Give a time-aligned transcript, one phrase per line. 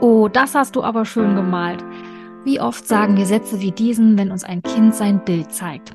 [0.00, 1.84] Oh, das hast du aber schön gemalt.
[2.44, 5.92] Wie oft sagen wir Sätze wie diesen, wenn uns ein Kind sein Bild zeigt?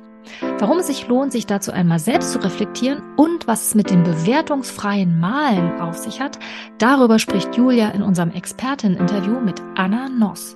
[0.58, 4.04] Warum es sich lohnt, sich dazu einmal selbst zu reflektieren und was es mit dem
[4.04, 6.38] bewertungsfreien Malen auf sich hat,
[6.78, 10.55] darüber spricht Julia in unserem Experteninterview mit Anna Noss.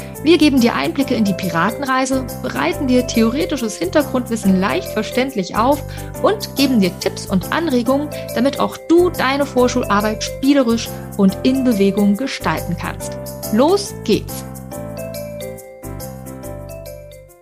[0.23, 5.81] Wir geben dir Einblicke in die Piratenreise, bereiten dir theoretisches Hintergrundwissen leicht verständlich auf
[6.21, 12.17] und geben dir Tipps und Anregungen, damit auch du deine Vorschularbeit spielerisch und in Bewegung
[12.17, 13.17] gestalten kannst.
[13.51, 14.45] Los geht's!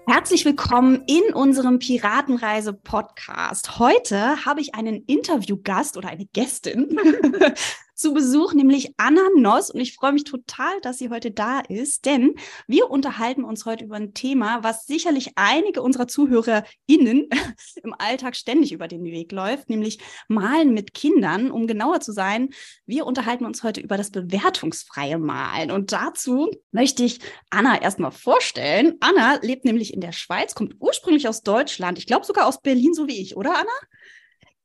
[0.08, 3.78] Herzlich willkommen in unserem Piratenreise-Podcast.
[3.78, 6.98] Heute habe ich einen Interviewgast oder eine Gästin
[8.00, 9.70] zu Besuch, nämlich Anna Noss.
[9.70, 13.84] Und ich freue mich total, dass sie heute da ist, denn wir unterhalten uns heute
[13.84, 17.30] über ein Thema, was sicherlich einige unserer ZuhörerInnen
[17.84, 21.52] im Alltag ständig über den Weg läuft, nämlich Malen mit Kindern.
[21.52, 22.52] Um genauer zu sein,
[22.86, 25.70] wir unterhalten uns heute über das bewertungsfreie Malen.
[25.70, 28.96] Und dazu möchte ich Anna erstmal vorstellen.
[29.02, 31.98] Anna lebt nämlich in der Schweiz, kommt ursprünglich aus Deutschland.
[31.98, 33.68] Ich glaube sogar aus Berlin, so wie ich, oder Anna?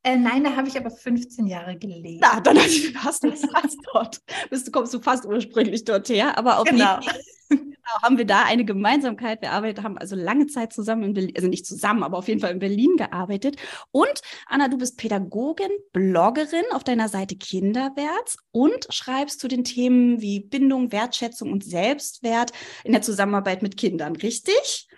[0.05, 2.21] Äh, nein, da habe ich aber 15 Jahre gelebt.
[2.21, 4.21] Na, dann hast du fast dort.
[4.51, 6.37] Bist du, kommst du fast ursprünglich dort her.
[6.37, 7.01] Aber auf genau.
[7.01, 9.41] jeden Fall genau, haben wir da eine Gemeinsamkeit.
[9.41, 12.41] Wir arbeitet, haben also lange Zeit zusammen in Berlin, also nicht zusammen, aber auf jeden
[12.41, 13.57] Fall in Berlin gearbeitet.
[13.93, 20.21] Und Anna, du bist Pädagogin, Bloggerin auf deiner Seite Kinderwärts und schreibst zu den Themen
[20.21, 22.53] wie Bindung, Wertschätzung und Selbstwert
[22.85, 24.89] in der Zusammenarbeit mit Kindern, richtig?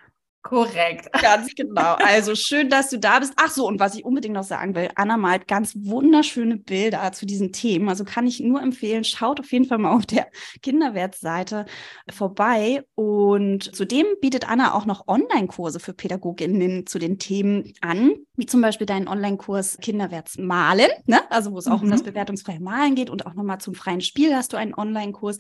[0.49, 1.13] Korrekt.
[1.21, 1.95] Ganz genau.
[1.95, 3.33] Also schön, dass du da bist.
[3.37, 7.27] Ach so, und was ich unbedingt noch sagen will, Anna malt ganz wunderschöne Bilder zu
[7.27, 7.89] diesen Themen.
[7.89, 10.29] Also kann ich nur empfehlen, schaut auf jeden Fall mal auf der
[10.63, 11.67] Kinderwertseite
[12.09, 12.85] vorbei.
[12.95, 18.61] Und zudem bietet Anna auch noch Online-Kurse für Pädagoginnen zu den Themen an, wie zum
[18.61, 21.21] Beispiel deinen Online-Kurs Kinderwärts malen, ne?
[21.31, 21.85] also wo es auch mhm.
[21.85, 22.07] um das mhm.
[22.07, 25.39] bewertungsfreie Malen geht und auch nochmal zum freien Spiel hast du einen Online-Kurs.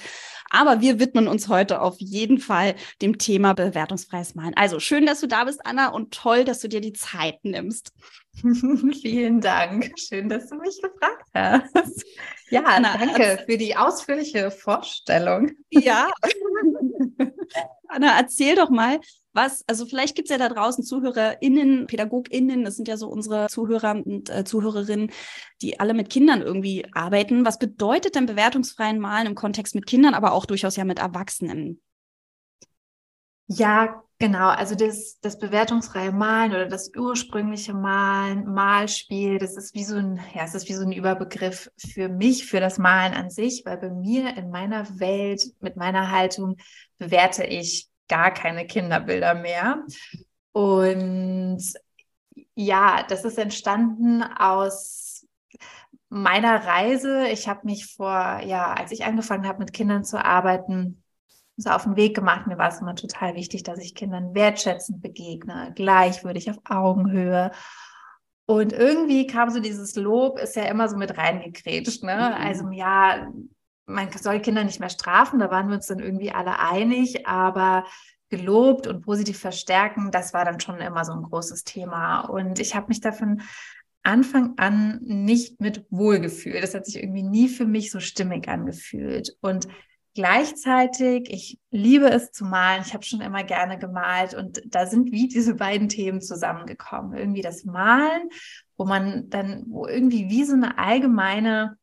[0.51, 4.55] Aber wir widmen uns heute auf jeden Fall dem Thema bewertungsfreies Malen.
[4.57, 7.93] Also schön, dass du da bist, Anna, und toll, dass du dir die Zeit nimmst.
[9.03, 9.93] Vielen Dank.
[9.99, 12.05] Schön, dass du mich gefragt hast.
[12.49, 15.51] Ja, Anna, danke für die ausführliche Vorstellung.
[15.71, 16.11] Ja.
[17.89, 19.01] Anna, erzähl doch mal,
[19.33, 23.49] was, also vielleicht gibt es ja da draußen ZuhörerInnen, PädagogInnen, das sind ja so unsere
[23.49, 25.11] Zuhörer und äh, Zuhörerinnen,
[25.61, 27.45] die alle mit Kindern irgendwie arbeiten.
[27.45, 31.81] Was bedeutet denn bewertungsfreien Malen im Kontext mit Kindern, aber auch durchaus ja mit Erwachsenen?
[33.49, 34.49] Ja, genau.
[34.49, 40.21] Also das, das bewertungsfreie Malen oder das ursprüngliche Malen, Malspiel, das ist wie so ein,
[40.35, 43.79] ja, es ist wie so ein Überbegriff für mich, für das Malen an sich, weil
[43.79, 46.57] bei mir in meiner Welt, mit meiner Haltung
[46.99, 49.85] bewerte ich gar keine Kinderbilder mehr.
[50.53, 51.63] Und
[52.55, 55.27] ja, das ist entstanden aus
[56.09, 57.29] meiner Reise.
[57.29, 61.03] Ich habe mich vor, ja, als ich angefangen habe, mit Kindern zu arbeiten,
[61.57, 62.47] so auf den Weg gemacht.
[62.47, 67.51] Mir war es immer total wichtig, dass ich Kindern wertschätzend begegne, gleichwürdig auf Augenhöhe.
[68.47, 72.05] Und irgendwie kam so dieses Lob, ist ja immer so mit reingekrätscht.
[72.05, 72.15] Ne?
[72.15, 72.47] Mhm.
[72.47, 73.29] Also ja,
[73.87, 77.85] man soll Kinder nicht mehr strafen, da waren wir uns dann irgendwie alle einig, aber
[78.29, 82.23] gelobt und positiv verstärken, das war dann schon immer so ein großes Thema.
[82.23, 83.43] Und ich habe mich davon
[84.03, 86.63] Anfang an nicht mit wohlgefühlt.
[86.63, 89.37] Das hat sich irgendwie nie für mich so stimmig angefühlt.
[89.41, 89.69] Und
[90.17, 92.83] gleichzeitig, ich liebe es zu malen.
[92.85, 97.17] Ich habe schon immer gerne gemalt und da sind wie diese beiden Themen zusammengekommen.
[97.17, 98.31] Irgendwie das Malen,
[98.77, 101.77] wo man dann, wo irgendwie wie so eine allgemeine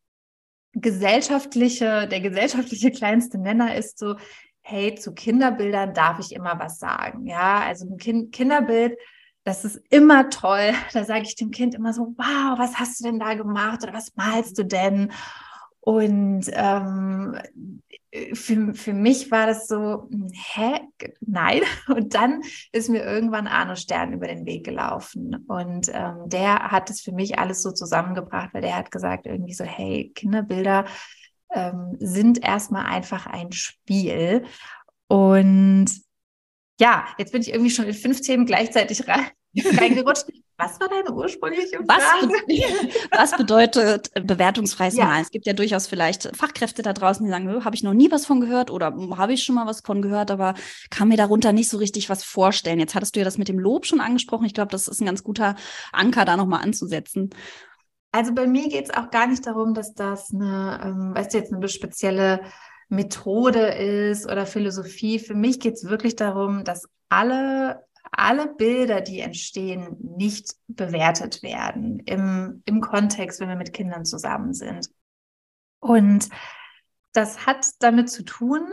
[0.74, 4.16] gesellschaftliche, der gesellschaftliche kleinste Nenner ist so,
[4.62, 7.28] hey, zu Kinderbildern darf ich immer was sagen.
[7.28, 8.98] Ja, also ein kind Kinderbild,
[9.44, 10.74] das ist immer toll.
[10.94, 13.94] Da sage ich dem Kind immer so, wow, was hast du denn da gemacht oder
[13.94, 15.12] was malst du denn?
[15.86, 17.38] Und ähm,
[18.34, 20.10] für, für mich war das so,
[20.54, 20.80] hä,
[21.20, 21.62] nein.
[21.88, 22.42] Und dann
[22.72, 25.44] ist mir irgendwann Arno Stern über den Weg gelaufen.
[25.48, 29.54] Und ähm, der hat es für mich alles so zusammengebracht, weil der hat gesagt irgendwie
[29.54, 30.86] so, hey, Kinderbilder
[31.52, 34.46] ähm, sind erstmal einfach ein Spiel.
[35.10, 35.88] Und
[36.80, 40.26] ja, jetzt bin ich irgendwie schon in fünf Themen gleichzeitig rein, reingerutscht.
[40.58, 41.88] Was war deine ursprüngliche Frage?
[41.88, 45.06] Was, was bedeutet bewertungsfreies Ja.
[45.06, 45.24] Malen?
[45.24, 48.26] Es gibt ja durchaus vielleicht Fachkräfte da draußen, die sagen, habe ich noch nie was
[48.26, 50.54] von gehört oder habe ich schon mal was von gehört, aber
[50.90, 52.80] kann mir darunter nicht so richtig was vorstellen.
[52.80, 54.46] Jetzt hattest du ja das mit dem Lob schon angesprochen.
[54.46, 55.56] Ich glaube, das ist ein ganz guter
[55.92, 57.32] Anker, da nochmal anzusetzen.
[58.12, 61.40] Also bei mir geht es auch gar nicht darum, dass das eine, ähm, weißt du,
[61.40, 62.42] jetzt eine spezielle
[62.90, 65.18] Methode ist oder Philosophie.
[65.18, 67.84] Für mich geht es wirklich darum, dass alle,
[68.20, 74.54] alle Bilder, die entstehen, nicht bewertet werden im, im Kontext, wenn wir mit Kindern zusammen
[74.54, 74.90] sind.
[75.80, 76.30] Und
[77.14, 78.68] das hat damit zu tun,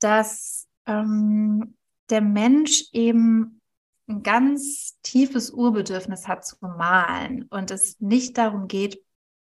[0.00, 1.76] dass ähm,
[2.10, 3.60] der Mensch eben
[4.08, 9.02] ein ganz tiefes Urbedürfnis hat zu malen und es nicht darum geht,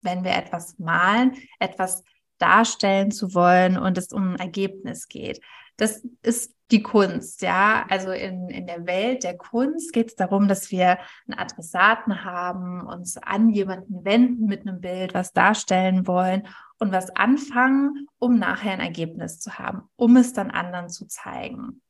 [0.03, 2.03] wenn wir etwas malen, etwas
[2.39, 5.41] darstellen zu wollen und es um ein Ergebnis geht.
[5.77, 7.87] Das ist die Kunst, ja.
[7.89, 10.99] Also in, in der Welt der Kunst geht es darum, dass wir
[11.29, 16.49] einen Adressaten haben, uns an jemanden wenden mit einem Bild, was darstellen wollen
[16.79, 21.83] und was anfangen, um nachher ein Ergebnis zu haben, um es dann anderen zu zeigen.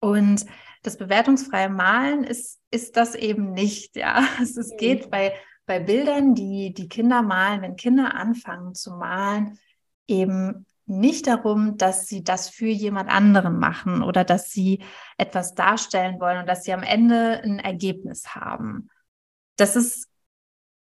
[0.00, 0.44] Und
[0.82, 4.24] das bewertungsfreie Malen ist, ist das eben nicht, ja.
[4.42, 5.32] Es, es geht bei,
[5.64, 9.58] bei Bildern, die die Kinder malen, wenn Kinder anfangen zu malen,
[10.08, 14.82] eben nicht darum, dass sie das für jemand anderen machen oder dass sie
[15.16, 18.88] etwas darstellen wollen und dass sie am Ende ein Ergebnis haben.
[19.56, 20.08] Das ist,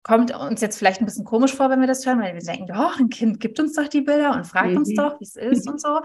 [0.02, 2.66] kommt uns jetzt vielleicht ein bisschen komisch vor, wenn wir das hören, weil wir denken,
[2.66, 4.94] doch, ein Kind gibt uns doch die Bilder und fragt uns Mhm.
[4.96, 6.00] doch, wie es ist und so.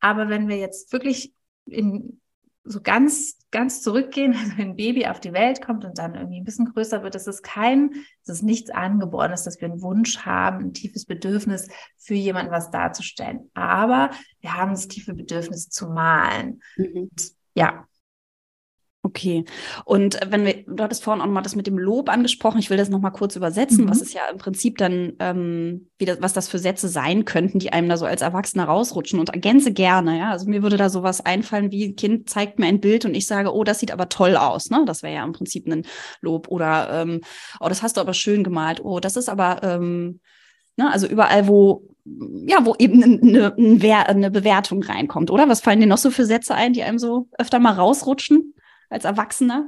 [0.00, 1.32] Aber wenn wir jetzt wirklich
[1.66, 2.20] in
[2.64, 6.40] so ganz, ganz zurückgehen, also wenn ein Baby auf die Welt kommt und dann irgendwie
[6.40, 7.90] ein bisschen größer wird, das ist kein,
[8.24, 11.68] das ist nichts Angeborenes, dass wir einen Wunsch haben, ein tiefes Bedürfnis
[11.98, 13.50] für jemanden was darzustellen.
[13.54, 14.10] Aber
[14.40, 16.62] wir haben das tiefe Bedürfnis zu malen.
[17.54, 17.86] Ja,
[19.04, 19.44] Okay.
[19.84, 22.60] Und wenn wir, du hattest vorhin auch noch mal das mit dem Lob angesprochen.
[22.60, 23.90] Ich will das noch mal kurz übersetzen, Mhm.
[23.90, 27.58] was es ja im Prinzip dann, ähm, wie das, was das für Sätze sein könnten,
[27.58, 30.30] die einem da so als Erwachsener rausrutschen und ergänze gerne, ja.
[30.30, 33.26] Also mir würde da sowas einfallen, wie ein Kind zeigt mir ein Bild und ich
[33.26, 34.84] sage, oh, das sieht aber toll aus, ne?
[34.86, 35.84] Das wäre ja im Prinzip ein
[36.20, 36.46] Lob.
[36.46, 37.22] Oder, ähm,
[37.58, 38.84] oh, das hast du aber schön gemalt.
[38.84, 40.20] Oh, das ist aber, ähm,
[40.76, 40.92] ne?
[40.92, 41.88] Also überall, wo,
[42.46, 45.48] ja, wo eben eine, eine, eine Bewertung reinkommt, oder?
[45.48, 48.54] Was fallen dir noch so für Sätze ein, die einem so öfter mal rausrutschen?
[48.92, 49.66] Als Erwachsener?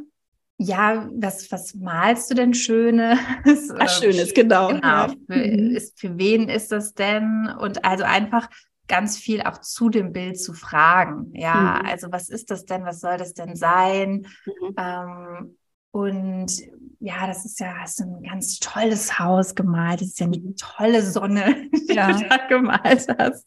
[0.57, 3.19] ja, was, was malst du denn Schönes?
[3.75, 4.69] Oder Schönes, genau.
[4.69, 4.81] Genau.
[4.87, 5.09] Ja.
[5.29, 5.75] Für, Mhm.
[5.75, 7.49] ist, für wen ist das denn?
[7.59, 8.49] Und also einfach
[8.87, 11.33] ganz viel auch zu dem Bild zu fragen.
[11.35, 11.89] Ja, Mhm.
[11.91, 12.85] also was ist das denn?
[12.85, 14.27] Was soll das denn sein?
[14.47, 14.75] Mhm.
[14.79, 15.57] Ähm,
[15.91, 16.53] und
[17.01, 20.01] ja, das ist ja hast du ein ganz tolles Haus gemalt.
[20.03, 22.13] Das ist ja eine tolle Sonne, die Ja.
[22.13, 23.45] du da gemalt hast.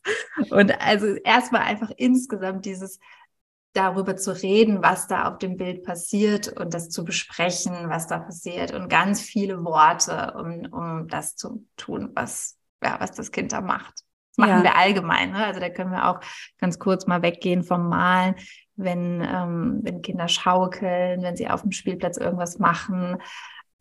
[0.50, 3.00] Und also erstmal einfach insgesamt dieses
[3.78, 8.20] darüber zu reden, was da auf dem Bild passiert und das zu besprechen, was da
[8.20, 13.52] passiert und ganz viele Worte, um, um das zu tun, was, ja, was das Kind
[13.54, 14.04] da macht.
[14.36, 14.64] Das machen Ja.
[14.64, 15.32] wir allgemein.
[15.32, 15.46] Ne?
[15.46, 16.20] Also da können wir auch
[16.60, 18.36] ganz kurz mal weggehen vom Malen,
[18.76, 23.18] wenn, ähm, wenn Kinder schaukeln, wenn sie auf dem Spielplatz irgendwas machen.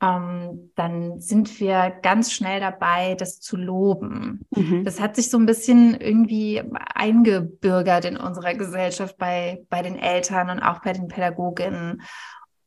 [0.03, 4.47] Ähm, dann sind wir ganz schnell dabei, das zu loben.
[4.55, 4.85] Mhm.
[4.85, 6.63] Das hat sich so ein bisschen irgendwie
[6.95, 12.03] eingebürgert in unserer Gesellschaft bei, bei den Eltern und auch bei den Pädagoginnen.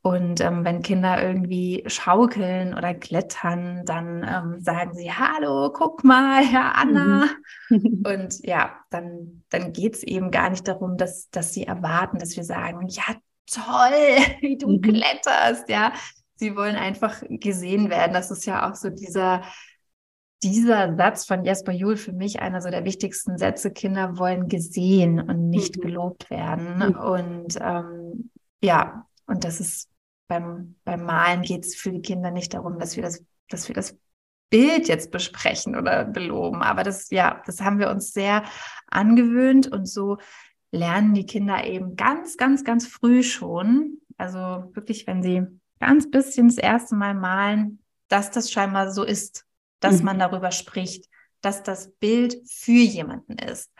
[0.02, 6.42] Und ähm, wenn Kinder irgendwie schaukeln oder klettern, dann ähm, sagen sie, hallo, guck mal,
[6.44, 7.26] Herr Anna.
[7.70, 12.38] Und ja, dann, dann geht es eben gar nicht darum, dass, dass sie erwarten, dass
[12.38, 13.04] wir sagen, ja,
[13.52, 14.82] toll, wie du Mhm.
[14.82, 15.92] kletterst, ja.
[16.40, 18.14] Sie wollen einfach gesehen werden.
[18.14, 19.44] Das ist ja auch so dieser,
[20.42, 23.72] dieser Satz von Jesper Juhl für mich einer so der wichtigsten Sätze.
[23.72, 25.82] Kinder wollen gesehen und nicht Mhm.
[25.82, 26.78] gelobt werden.
[26.78, 26.96] Mhm.
[26.96, 28.32] Und ähm,
[28.64, 29.90] ja, und das ist
[30.30, 33.76] beim, beim Malen geht es für die Kinder nicht darum, dass wir das, dass wir
[33.76, 33.98] das
[34.50, 36.64] Bild jetzt besprechen oder beloben.
[36.64, 38.44] Aber das, ja, das haben wir uns sehr
[38.88, 40.18] angewöhnt und so
[40.72, 43.98] lernen die Kinder eben ganz, ganz, ganz früh schon.
[44.18, 44.38] Also
[44.74, 45.44] wirklich, wenn sie
[45.80, 49.46] ganz bisschen das erste Mal malen, dass das scheinbar so ist,
[49.80, 50.06] dass Mhm.
[50.06, 51.06] man darüber spricht,
[51.42, 53.72] dass das Bild für jemanden ist.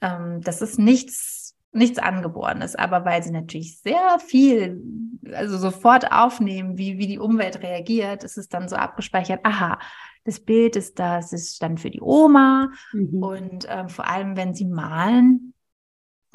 [0.00, 4.80] Ähm, das ist nichts, nichts Angeborenes, aber weil sie natürlich sehr viel,
[5.32, 9.78] also sofort aufnehmen, wie, wie die Umwelt reagiert, ist es dann so abgespeichert, aha,
[10.24, 13.22] das Bild ist das, ist dann für die Oma, Mhm.
[13.22, 15.54] und ähm, vor allem, wenn sie malen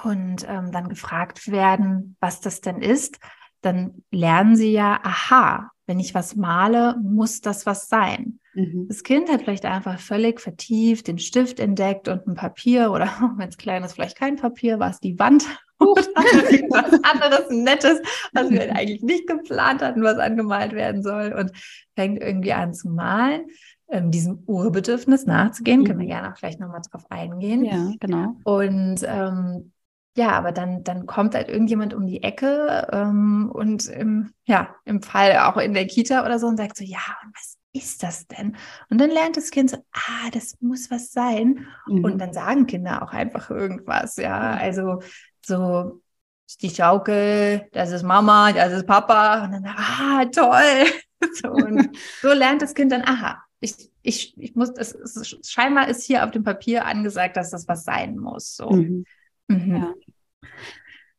[0.03, 3.17] und ähm, dann gefragt werden, was das denn ist,
[3.65, 8.39] dann lernen sie ja, aha, wenn ich was male, muss das was sein.
[8.53, 8.87] Mhm.
[8.87, 13.07] Das Kind hat vielleicht einfach völlig vertieft den Stift entdeckt und ein Papier oder
[13.37, 15.45] wenn es klein ist, vielleicht kein Papier, war es die Wand
[15.79, 16.03] oder
[16.51, 17.99] irgendwas anderes Nettes,
[18.33, 21.51] was wir eigentlich nicht geplant hatten, was angemalt werden soll und
[21.95, 23.47] fängt irgendwie an zu malen,
[23.89, 25.81] ähm, diesem Urbedürfnis nachzugehen.
[25.81, 25.85] Mhm.
[25.85, 27.65] Können wir gerne auch gleich nochmal drauf eingehen.
[27.65, 28.37] Ja, genau.
[28.45, 29.73] Und ähm,
[30.17, 35.01] ja, aber dann, dann kommt halt irgendjemand um die Ecke ähm, und im, ja, im
[35.01, 38.25] Fall auch in der Kita oder so und sagt so, ja, und was ist das
[38.27, 38.55] denn?
[38.89, 41.67] Und dann lernt das Kind so, ah, das muss was sein.
[41.87, 42.05] Mhm.
[42.05, 44.51] Und dann sagen Kinder auch einfach irgendwas, ja.
[44.51, 45.01] Also
[45.45, 46.01] so
[46.61, 49.43] die Schaukel, das ist Mama, das ist Papa.
[49.43, 50.85] Und dann, ah, toll.
[51.41, 55.89] so, und so lernt das Kind dann, aha, ich, ich, ich muss, das ist, scheinbar
[55.89, 58.55] ist hier auf dem Papier angesagt, dass das was sein muss.
[58.55, 58.69] So.
[58.69, 59.05] Mhm.
[59.47, 59.75] Mhm.
[59.75, 59.93] Ja.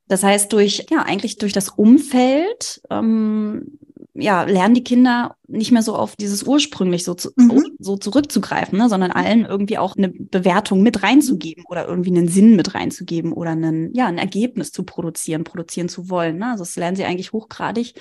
[0.09, 3.79] Das heißt, durch, ja, eigentlich durch das Umfeld, ähm,
[4.15, 7.77] ja, lernen die Kinder nicht mehr so auf dieses ursprünglich so, zu, mhm.
[7.79, 12.57] so zurückzugreifen, ne, sondern allen irgendwie auch eine Bewertung mit reinzugeben oder irgendwie einen Sinn
[12.57, 16.39] mit reinzugeben oder einen, ja, ein Ergebnis zu produzieren, produzieren zu wollen.
[16.39, 16.53] Ne?
[16.53, 17.95] Also das lernen sie eigentlich hochgradig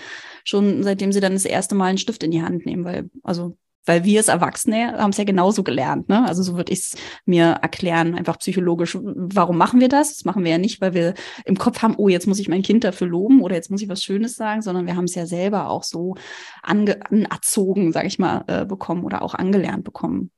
[0.46, 3.58] schon seitdem sie dann das erste Mal einen Stift in die Hand nehmen, weil, also
[3.86, 6.10] weil wir als Erwachsene haben es ja genauso gelernt.
[6.10, 6.26] Ne?
[6.28, 8.98] Also so würde ich es mir erklären, einfach psychologisch.
[9.02, 10.16] Warum machen wir das?
[10.16, 11.14] Das machen wir ja nicht, weil wir
[11.46, 13.90] im Kopf haben, oh, jetzt muss ich mein Kind dafür loben oder jetzt muss ich
[13.90, 16.16] was Schönes sagen, sondern wir haben es ja selber auch so
[16.62, 20.32] anerzogen, sage ich mal, äh, bekommen oder auch angelernt bekommen.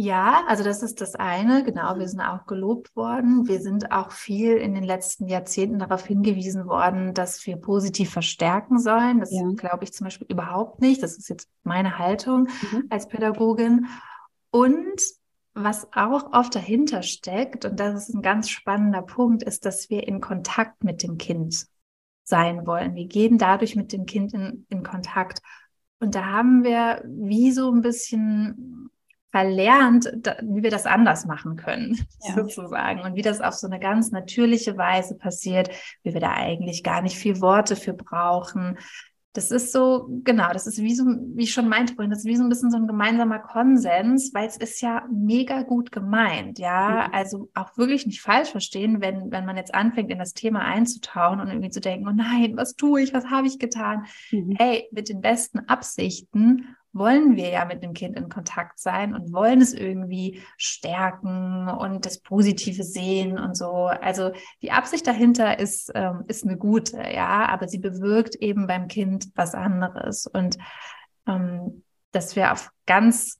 [0.00, 1.64] Ja, also das ist das eine.
[1.64, 3.48] Genau, wir sind auch gelobt worden.
[3.48, 8.78] Wir sind auch viel in den letzten Jahrzehnten darauf hingewiesen worden, dass wir positiv verstärken
[8.78, 9.18] sollen.
[9.18, 9.42] Das ja.
[9.56, 11.02] glaube ich zum Beispiel überhaupt nicht.
[11.02, 12.84] Das ist jetzt meine Haltung mhm.
[12.90, 13.86] als Pädagogin.
[14.52, 15.02] Und
[15.54, 20.06] was auch oft dahinter steckt, und das ist ein ganz spannender Punkt, ist, dass wir
[20.06, 21.66] in Kontakt mit dem Kind
[22.22, 22.94] sein wollen.
[22.94, 25.40] Wir gehen dadurch mit dem Kind in, in Kontakt.
[25.98, 28.92] Und da haben wir wie so ein bisschen
[29.30, 32.34] verlernt, da, wie wir das anders machen können, ja.
[32.34, 33.00] sozusagen.
[33.00, 35.70] Und wie das auf so eine ganz natürliche Weise passiert,
[36.02, 38.78] wie wir da eigentlich gar nicht viel Worte für brauchen.
[39.34, 42.24] Das ist so, genau, das ist wie so, wie ich schon meinte vorhin, das ist
[42.24, 46.58] wie so ein bisschen so ein gemeinsamer Konsens, weil es ist ja mega gut gemeint,
[46.58, 47.06] ja.
[47.06, 47.14] Mhm.
[47.14, 51.40] Also auch wirklich nicht falsch verstehen, wenn, wenn man jetzt anfängt, in das Thema einzutauchen
[51.40, 54.06] und irgendwie zu denken, oh nein, was tue ich, was habe ich getan?
[54.32, 54.56] Mhm.
[54.58, 59.32] Hey, mit den besten Absichten wollen wir ja mit dem Kind in Kontakt sein und
[59.32, 63.86] wollen es irgendwie stärken und das Positive sehen und so.
[63.86, 68.88] Also die Absicht dahinter ist, ähm, ist eine gute, ja, aber sie bewirkt eben beim
[68.88, 70.26] Kind was anderes.
[70.26, 70.58] Und
[71.26, 73.38] ähm, dass wir auf ganz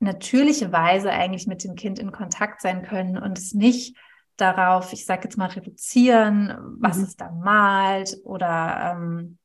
[0.00, 3.96] natürliche Weise eigentlich mit dem Kind in Kontakt sein können und es nicht
[4.36, 7.04] darauf, ich sage jetzt mal, reduzieren, was mhm.
[7.04, 9.38] es da malt oder ähm,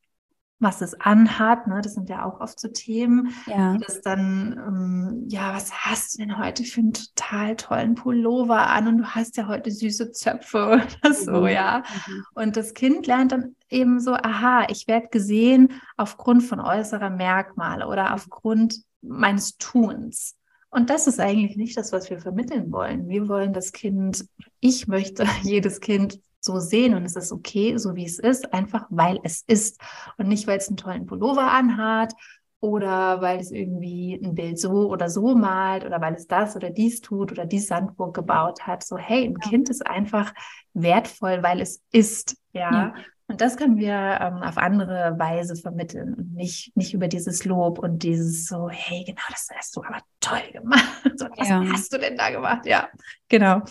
[0.64, 1.68] was es anhat.
[1.68, 1.80] Ne?
[1.80, 3.76] Das sind ja auch oft so Themen, ja.
[3.78, 8.88] das dann, ähm, ja, was hast du denn heute für einen total tollen Pullover an
[8.88, 11.46] und du hast ja heute süße Zöpfe oder so, mhm.
[11.46, 11.84] ja.
[12.06, 12.24] Mhm.
[12.34, 17.86] Und das Kind lernt dann eben so, aha, ich werde gesehen aufgrund von äußerer Merkmale
[17.86, 20.36] oder aufgrund meines Tuns.
[20.70, 23.08] Und das ist eigentlich nicht das, was wir vermitteln wollen.
[23.08, 24.26] Wir wollen das Kind,
[24.58, 28.86] ich möchte jedes Kind so sehen und es ist okay, so wie es ist, einfach
[28.90, 29.80] weil es ist
[30.18, 32.12] und nicht, weil es einen tollen Pullover anhat
[32.60, 36.70] oder weil es irgendwie ein Bild so oder so malt oder weil es das oder
[36.70, 38.82] dies tut oder die Sandburg gebaut hat.
[38.84, 39.50] So, hey, ein ja.
[39.50, 40.32] Kind ist einfach
[40.72, 42.72] wertvoll, weil es ist, ja.
[42.72, 42.94] ja.
[43.26, 47.78] Und das können wir ähm, auf andere Weise vermitteln und nicht, nicht über dieses Lob
[47.78, 50.84] und dieses so, hey, genau, das hast du aber toll gemacht.
[51.16, 51.62] So, was ja.
[51.70, 52.66] hast du denn da gemacht?
[52.66, 52.88] Ja,
[53.28, 53.62] genau.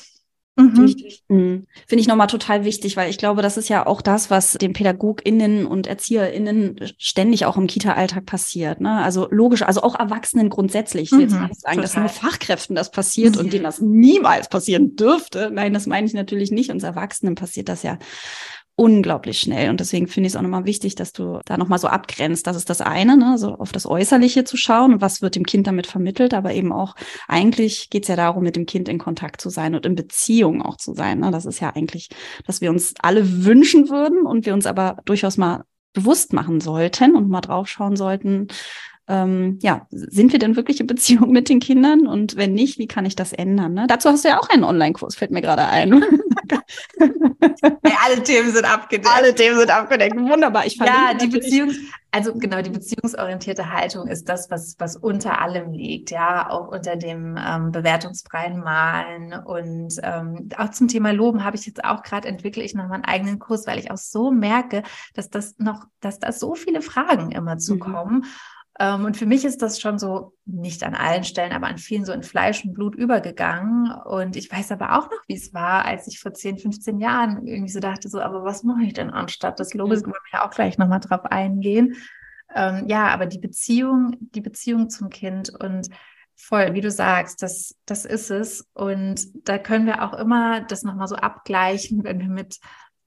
[0.56, 0.96] Mhm.
[1.30, 1.68] mhm.
[1.88, 4.74] Finde ich nochmal total wichtig, weil ich glaube, das ist ja auch das, was den
[4.74, 8.80] PädagogInnen und ErzieherInnen ständig auch im Kita-Alltag passiert.
[8.80, 9.02] Ne?
[9.02, 11.06] Also logisch, also auch Erwachsenen grundsätzlich.
[11.06, 11.82] Ich will jetzt mhm, nicht sagen, total.
[11.82, 13.42] dass nur Fachkräften das passiert mhm.
[13.42, 15.50] und denen das niemals passieren dürfte.
[15.52, 16.70] Nein, das meine ich natürlich nicht.
[16.70, 17.98] Uns Erwachsenen passiert das ja
[18.76, 19.70] unglaublich schnell.
[19.70, 22.48] Und deswegen finde ich es auch nochmal wichtig, dass du da nochmal so abgrenzt.
[22.48, 23.38] Das ist das eine, ne?
[23.38, 26.72] so auf das Äußerliche zu schauen und was wird dem Kind damit vermittelt, aber eben
[26.72, 26.96] auch,
[27.28, 30.62] eigentlich geht es ja darum, mit dem Kind in Kontakt zu sein und in Beziehung
[30.62, 31.20] auch zu sein.
[31.20, 31.30] Ne?
[31.30, 32.10] Das ist ja eigentlich,
[32.46, 35.64] dass wir uns alle wünschen würden und wir uns aber durchaus mal
[35.94, 38.48] bewusst machen sollten und mal draufschauen sollten,
[39.08, 42.08] ähm, ja, sind wir denn wirklich in Beziehung mit den Kindern?
[42.08, 43.74] Und wenn nicht, wie kann ich das ändern?
[43.74, 43.86] Ne?
[43.88, 46.04] Dazu hast du ja auch einen Online-Kurs, fällt mir gerade ein.
[47.84, 49.10] hey, alle Themen sind abgedeckt.
[49.14, 50.16] Alle Themen sind abgedeckt.
[50.16, 50.66] Wunderbar.
[50.66, 51.76] Ich ja, die Beziehungs,
[52.12, 56.96] also genau, die beziehungsorientierte Haltung ist das, was, was unter allem liegt, ja, auch unter
[56.96, 62.28] dem ähm, bewertungsfreien Malen und ähm, auch zum Thema Loben habe ich jetzt auch gerade
[62.28, 64.84] entwickle ich noch meinen eigenen Kurs, weil ich auch so merke,
[65.14, 68.20] dass das noch, dass da so viele Fragen immer zukommen.
[68.20, 68.26] Mhm.
[68.80, 72.06] Ähm, und für mich ist das schon so, nicht an allen Stellen, aber an vielen
[72.06, 73.92] so in Fleisch und Blut übergegangen.
[73.92, 77.46] Und ich weiß aber auch noch, wie es war, als ich vor 10, 15 Jahren
[77.46, 80.02] irgendwie so dachte, so, aber was mache ich denn anstatt des Lobes?
[80.02, 80.06] Mhm.
[80.08, 81.96] Wollen wir ja auch gleich nochmal drauf eingehen.
[82.56, 85.90] Ähm, ja, aber die Beziehung, die Beziehung zum Kind und
[86.36, 88.68] voll, wie du sagst, das, das ist es.
[88.74, 92.60] Und da können wir auch immer das nochmal so abgleichen, wenn wir mit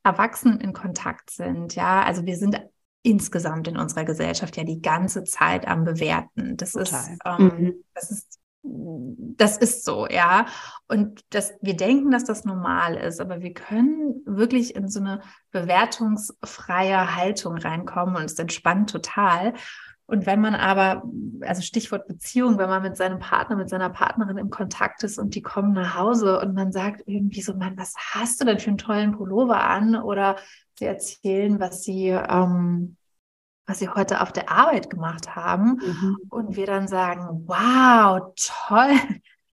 [0.05, 1.75] Erwachsenen in Kontakt sind.
[1.75, 2.61] Ja, also wir sind
[3.07, 6.57] insgesamt in unserer Gesellschaft ja die ganze Zeit am Bewerten.
[6.57, 6.85] Das Total.
[6.85, 7.75] ist, ähm, mhm.
[7.95, 10.47] das ist das ist so, ja.
[10.89, 15.21] Und das, wir denken, dass das normal ist, aber wir können wirklich in so eine
[15.53, 19.55] bewertungsfreie Haltung reinkommen und es entspannt total.
[20.07, 21.03] Und wenn man aber,
[21.41, 25.35] also Stichwort Beziehung, wenn man mit seinem Partner, mit seiner Partnerin im Kontakt ist und
[25.35, 28.69] die kommen nach Hause und man sagt irgendwie so, Mann, was hast du denn für
[28.69, 29.97] einen tollen Pullover an?
[29.97, 30.37] Oder
[30.79, 32.97] sie erzählen, was sie, ähm,
[33.67, 35.81] was sie heute auf der Arbeit gemacht haben.
[35.85, 36.17] Mhm.
[36.29, 38.95] Und wir dann sagen, wow, toll.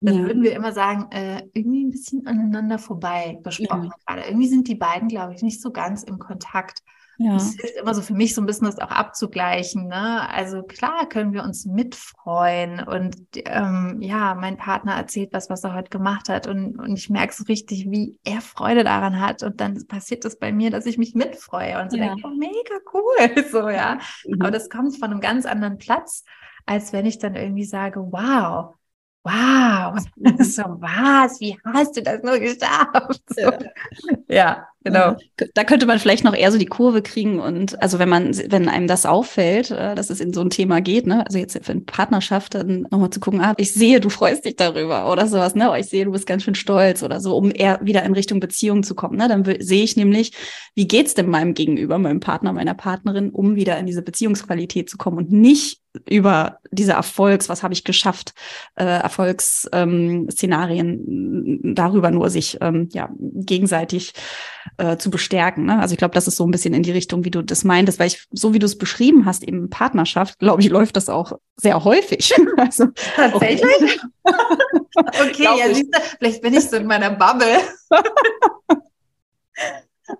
[0.02, 0.22] Dann ja.
[0.24, 3.96] würden wir immer sagen, äh, irgendwie ein bisschen aneinander vorbei gesprochen ja.
[4.04, 4.28] gerade.
[4.28, 6.82] Irgendwie sind die beiden, glaube ich, nicht so ganz im Kontakt.
[7.22, 7.36] Ja.
[7.36, 9.86] Es hilft immer so für mich so ein bisschen das auch abzugleichen.
[9.86, 10.28] Ne?
[10.30, 15.74] Also klar können wir uns mitfreuen und ähm, ja, mein Partner erzählt was, was er
[15.74, 19.60] heute gemacht hat und, und ich merke so richtig, wie er Freude daran hat und
[19.60, 22.08] dann passiert das bei mir, dass ich mich mitfreue und so ja.
[22.08, 23.98] denke, oh, mega cool, so ja.
[24.26, 24.40] Mhm.
[24.40, 26.24] Aber das kommt von einem ganz anderen Platz,
[26.66, 28.74] als wenn ich dann irgendwie sage, wow,
[29.22, 29.96] wow,
[30.40, 33.22] so was, wie hast du das nur geschafft?
[33.36, 33.58] Ja.
[34.28, 34.71] ja.
[34.84, 35.16] Genau.
[35.54, 38.68] Da könnte man vielleicht noch eher so die Kurve kriegen und also wenn man, wenn
[38.68, 41.72] einem das auffällt, äh, dass es in so ein Thema geht, ne, also jetzt für
[41.72, 45.54] eine Partnerschaft dann nochmal zu gucken, ah, ich sehe, du freust dich darüber oder sowas,
[45.54, 48.14] ne, oh, ich sehe, du bist ganz schön stolz oder so, um eher wieder in
[48.14, 50.32] Richtung Beziehung zu kommen, ne, dann sehe ich nämlich,
[50.74, 54.96] wie geht's denn meinem Gegenüber, meinem Partner, meiner Partnerin, um wieder in diese Beziehungsqualität zu
[54.96, 58.34] kommen und nicht über diese Erfolgs, was habe ich geschafft,
[58.76, 64.14] äh, Erfolgsszenarien ähm, darüber nur sich ähm, ja gegenseitig
[64.76, 65.64] äh, zu bestärken.
[65.64, 65.78] Ne?
[65.78, 67.98] Also ich glaube, das ist so ein bisschen in die Richtung, wie du das meintest,
[67.98, 71.38] weil ich, so wie du es beschrieben hast, eben Partnerschaft, glaube ich, läuft das auch
[71.56, 72.32] sehr häufig.
[72.56, 74.00] also, Tatsächlich?
[74.24, 74.36] Okay,
[75.30, 77.58] okay ja, siehst du, vielleicht bin ich so in meiner Bubble.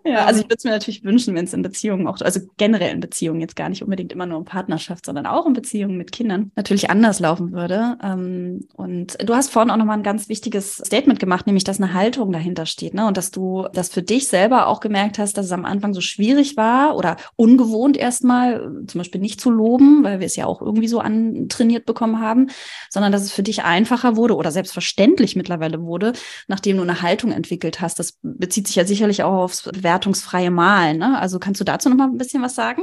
[0.05, 2.93] Ja, also ich würde es mir natürlich wünschen, wenn es in Beziehungen auch, also generell
[2.93, 6.13] in Beziehungen jetzt gar nicht unbedingt immer nur in Partnerschaft, sondern auch in Beziehungen mit
[6.13, 7.97] Kindern natürlich anders laufen würde.
[8.03, 11.95] Ähm, und du hast vorhin auch nochmal ein ganz wichtiges Statement gemacht, nämlich, dass eine
[11.95, 13.07] Haltung dahinter steht, ne?
[13.07, 16.01] Und dass du das für dich selber auch gemerkt hast, dass es am Anfang so
[16.01, 20.63] schwierig war oder ungewohnt erstmal, zum Beispiel nicht zu loben, weil wir es ja auch
[20.63, 22.49] irgendwie so antrainiert bekommen haben,
[22.91, 26.13] sondern dass es für dich einfacher wurde oder selbstverständlich mittlerweile wurde,
[26.49, 27.99] nachdem du eine Haltung entwickelt hast.
[27.99, 30.99] Das bezieht sich ja sicherlich auch aufs bewertungsfreie Malen.
[30.99, 31.19] Ne?
[31.19, 32.83] Also kannst du dazu noch mal ein bisschen was sagen?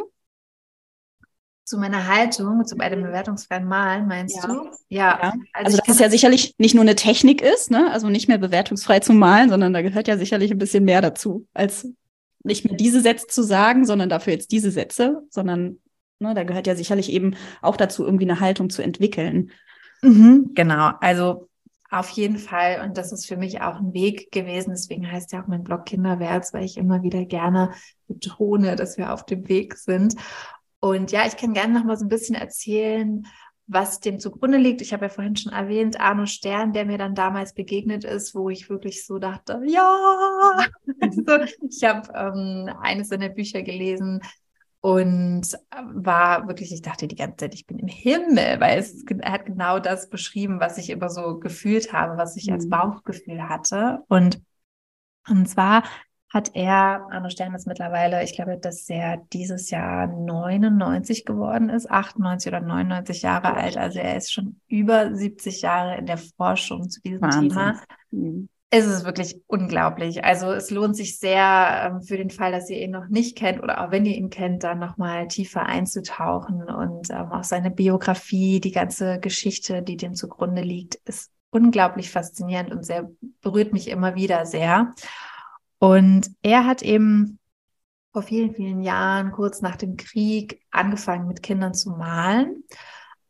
[1.64, 4.48] Zu meiner Haltung, zu bei dem bewertungsfreien Malen, meinst ja.
[4.48, 4.70] du?
[4.90, 5.20] Ja.
[5.22, 5.34] ja.
[5.54, 7.92] Also, also dass es ja sicherlich nicht nur eine Technik ist, ne?
[7.92, 11.48] also nicht mehr bewertungsfrei zu malen, sondern da gehört ja sicherlich ein bisschen mehr dazu,
[11.54, 11.88] als
[12.44, 15.80] nicht mehr diese Sätze zu sagen, sondern dafür jetzt diese Sätze, sondern
[16.20, 19.52] ne, da gehört ja sicherlich eben auch dazu, irgendwie eine Haltung zu entwickeln.
[20.02, 20.92] Mhm, genau.
[21.02, 21.49] Also
[21.89, 22.82] auf jeden Fall.
[22.84, 24.71] Und das ist für mich auch ein Weg gewesen.
[24.71, 27.71] Deswegen heißt ja auch mein Blog Kinderwärts, weil ich immer wieder gerne
[28.08, 30.15] betone, dass wir auf dem Weg sind.
[30.80, 33.25] Und ja, ich kann gerne noch mal so ein bisschen erzählen,
[33.67, 34.82] was dem zugrunde liegt.
[34.82, 38.49] Ich habe ja vorhin schon erwähnt, Arno Stern, der mir dann damals begegnet ist, wo
[38.49, 40.58] ich wirklich so dachte, ja,
[41.02, 44.21] also, ich habe ähm, eines seiner Bücher gelesen,
[44.82, 45.58] und
[45.94, 49.46] war wirklich, ich dachte die ganze Zeit, ich bin im Himmel, weil es, er hat
[49.46, 52.70] genau das beschrieben, was ich immer so gefühlt habe, was ich als mhm.
[52.70, 54.04] Bauchgefühl hatte.
[54.08, 54.42] Und,
[55.28, 55.84] und zwar
[56.32, 61.89] hat er, Arno Stern ist mittlerweile, ich glaube, dass er dieses Jahr 99 geworden ist,
[61.89, 63.78] 98 oder 99 Jahre alt.
[63.78, 67.50] Also er ist schon über 70 Jahre in der Forschung zu diesem Wahnsinn.
[67.50, 67.82] Thema.
[68.12, 68.50] Mhm.
[68.72, 70.24] Es ist wirklich unglaublich.
[70.24, 73.64] Also es lohnt sich sehr ähm, für den Fall, dass ihr ihn noch nicht kennt
[73.64, 78.60] oder auch wenn ihr ihn kennt, dann nochmal tiefer einzutauchen und ähm, auch seine Biografie,
[78.60, 83.10] die ganze Geschichte, die dem zugrunde liegt, ist unglaublich faszinierend und sehr
[83.42, 84.94] berührt mich immer wieder sehr.
[85.80, 87.40] Und er hat eben
[88.14, 92.64] vor vielen, vielen Jahren, kurz nach dem Krieg, angefangen mit Kindern zu malen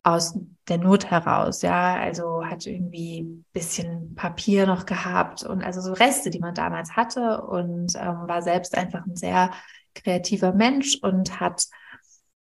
[0.03, 5.81] aus der Not heraus, ja, also hat irgendwie ein bisschen Papier noch gehabt und also
[5.81, 9.51] so Reste, die man damals hatte und ähm, war selbst einfach ein sehr
[9.95, 11.65] kreativer Mensch und hat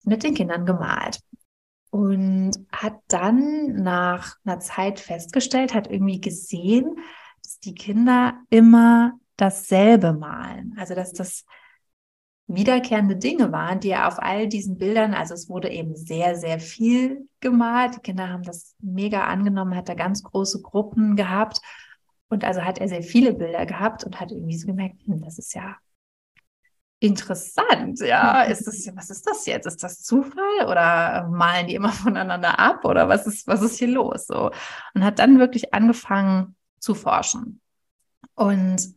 [0.04, 1.20] mit den Kindern gemalt
[1.90, 6.96] und hat dann nach einer Zeit festgestellt, hat irgendwie gesehen,
[7.42, 11.44] dass die Kinder immer dasselbe malen, also dass das
[12.48, 16.60] wiederkehrende Dinge waren, die er auf all diesen Bildern, also es wurde eben sehr, sehr
[16.60, 17.96] viel gemalt.
[17.96, 21.60] Die Kinder haben das mega angenommen, hat da ganz große Gruppen gehabt.
[22.28, 25.38] Und also hat er sehr viele Bilder gehabt und hat irgendwie so gemerkt, hm, das
[25.38, 25.76] ist ja
[26.98, 28.42] interessant, ja.
[28.50, 29.66] Ist das, was ist das jetzt?
[29.66, 33.88] Ist das Zufall oder malen die immer voneinander ab oder was ist, was ist hier
[33.88, 34.26] los?
[34.26, 34.50] So.
[34.94, 37.60] Und hat dann wirklich angefangen zu forschen.
[38.34, 38.94] Und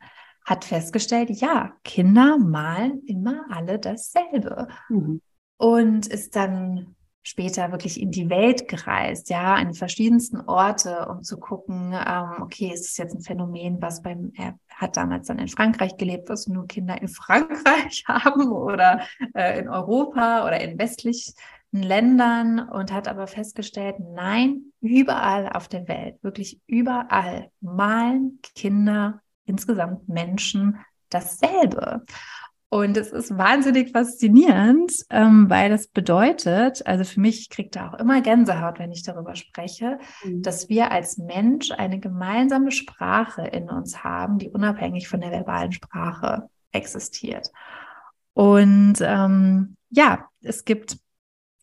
[0.49, 4.67] hat festgestellt, ja, Kinder malen immer alle dasselbe.
[4.89, 5.21] Mhm.
[5.57, 11.37] Und ist dann später wirklich in die Welt gereist, ja, an verschiedensten Orte, um zu
[11.37, 15.49] gucken, ähm, okay, ist es jetzt ein Phänomen, was beim, er hat damals dann in
[15.49, 19.01] Frankreich gelebt, was nur Kinder in Frankreich haben oder
[19.35, 21.33] äh, in Europa oder in westlichen
[21.71, 30.07] Ländern und hat aber festgestellt, nein, überall auf der Welt, wirklich überall malen Kinder insgesamt
[30.07, 32.05] Menschen dasselbe.
[32.71, 37.95] Und es ist wahnsinnig faszinierend, ähm, weil das bedeutet, also für mich kriegt da auch
[37.95, 40.43] immer Gänsehaut, wenn ich darüber spreche, mhm.
[40.43, 45.71] dass wir als Mensch eine gemeinsame Sprache in uns haben, die unabhängig von der verbalen
[45.71, 47.49] Sprache existiert.
[48.33, 50.99] Und ähm, ja, es gibt,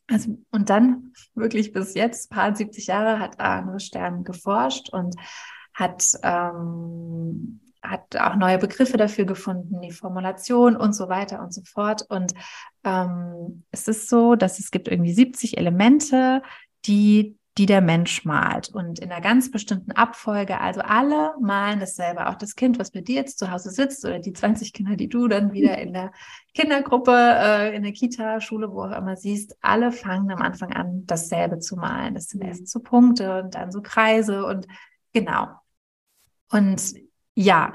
[0.08, 5.14] also, und dann wirklich bis jetzt, paar 70 Jahre, hat Arne Stern geforscht und
[5.72, 11.62] hat ähm, hat auch neue Begriffe dafür gefunden, die Formulation und so weiter und so
[11.64, 12.02] fort.
[12.08, 12.32] Und
[12.84, 16.42] ähm, es ist so, dass es gibt irgendwie 70 Elemente,
[16.86, 18.68] die die der Mensch malt.
[18.68, 22.28] Und in einer ganz bestimmten Abfolge, also alle malen dasselbe.
[22.28, 25.08] Auch das Kind, was bei dir jetzt zu Hause sitzt oder die 20 Kinder, die
[25.08, 26.12] du dann wieder in der
[26.54, 31.06] Kindergruppe, äh, in der Kita, Schule, wo auch immer siehst, alle fangen am Anfang an,
[31.06, 32.14] dasselbe zu malen.
[32.14, 34.66] Das sind erst so Punkte und dann so Kreise und
[35.14, 35.48] genau.
[36.50, 36.94] Und
[37.36, 37.72] ja,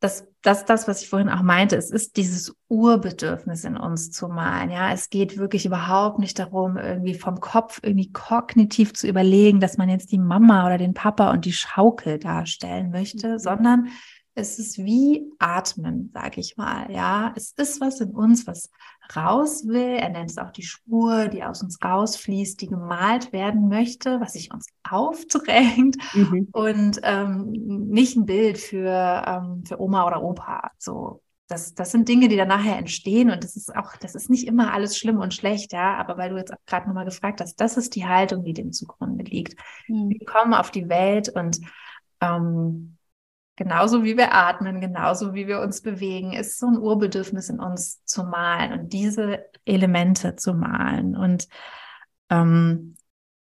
[0.00, 4.28] das, das, das, was ich vorhin auch meinte, es ist dieses Urbedürfnis in uns zu
[4.28, 4.70] malen.
[4.70, 9.76] Ja, es geht wirklich überhaupt nicht darum, irgendwie vom Kopf irgendwie kognitiv zu überlegen, dass
[9.76, 13.38] man jetzt die Mama oder den Papa und die Schaukel darstellen möchte, mhm.
[13.40, 13.88] sondern
[14.34, 16.92] es ist wie Atmen, sage ich mal.
[16.92, 18.70] Ja, es ist was in uns, was
[19.14, 19.96] raus will.
[19.96, 24.34] Er nennt es auch die Spur, die aus uns rausfließt, die gemalt werden möchte, was
[24.34, 26.48] sich uns aufdrängt mhm.
[26.52, 27.50] und ähm,
[27.88, 30.70] nicht ein Bild für, ähm, für Oma oder Opa.
[30.78, 34.28] So, das, das sind Dinge, die dann nachher entstehen und das ist auch, das ist
[34.28, 37.40] nicht immer alles schlimm und schlecht, ja, aber weil du jetzt auch gerade nochmal gefragt
[37.40, 39.58] hast, das ist die Haltung, die dem zugrunde liegt.
[39.88, 40.10] Mhm.
[40.10, 41.58] Wir kommen auf die Welt und
[42.20, 42.97] ähm,
[43.58, 48.04] Genauso wie wir atmen, genauso wie wir uns bewegen, ist so ein Urbedürfnis in uns
[48.04, 51.16] zu malen und diese Elemente zu malen.
[51.16, 51.48] Und
[52.30, 52.94] ähm,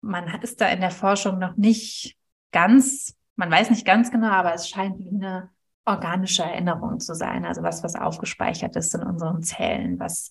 [0.02, 2.16] man ist da in der Forschung noch nicht
[2.52, 5.50] ganz, man weiß nicht ganz genau, aber es scheint wie eine
[5.84, 10.30] organische Erinnerung zu sein, also was, was aufgespeichert ist in unseren Zellen, was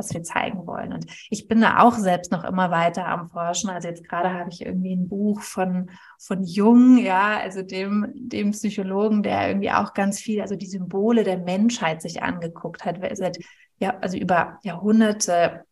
[0.00, 0.92] was wir zeigen wollen.
[0.92, 3.70] Und ich bin da auch selbst noch immer weiter am Forschen.
[3.70, 8.50] Also jetzt gerade habe ich irgendwie ein Buch von, von Jung, ja, also dem, dem
[8.50, 13.38] Psychologen, der irgendwie auch ganz viel, also die Symbole der Menschheit sich angeguckt hat, seit,
[13.78, 15.64] ja, also über Jahrhunderte,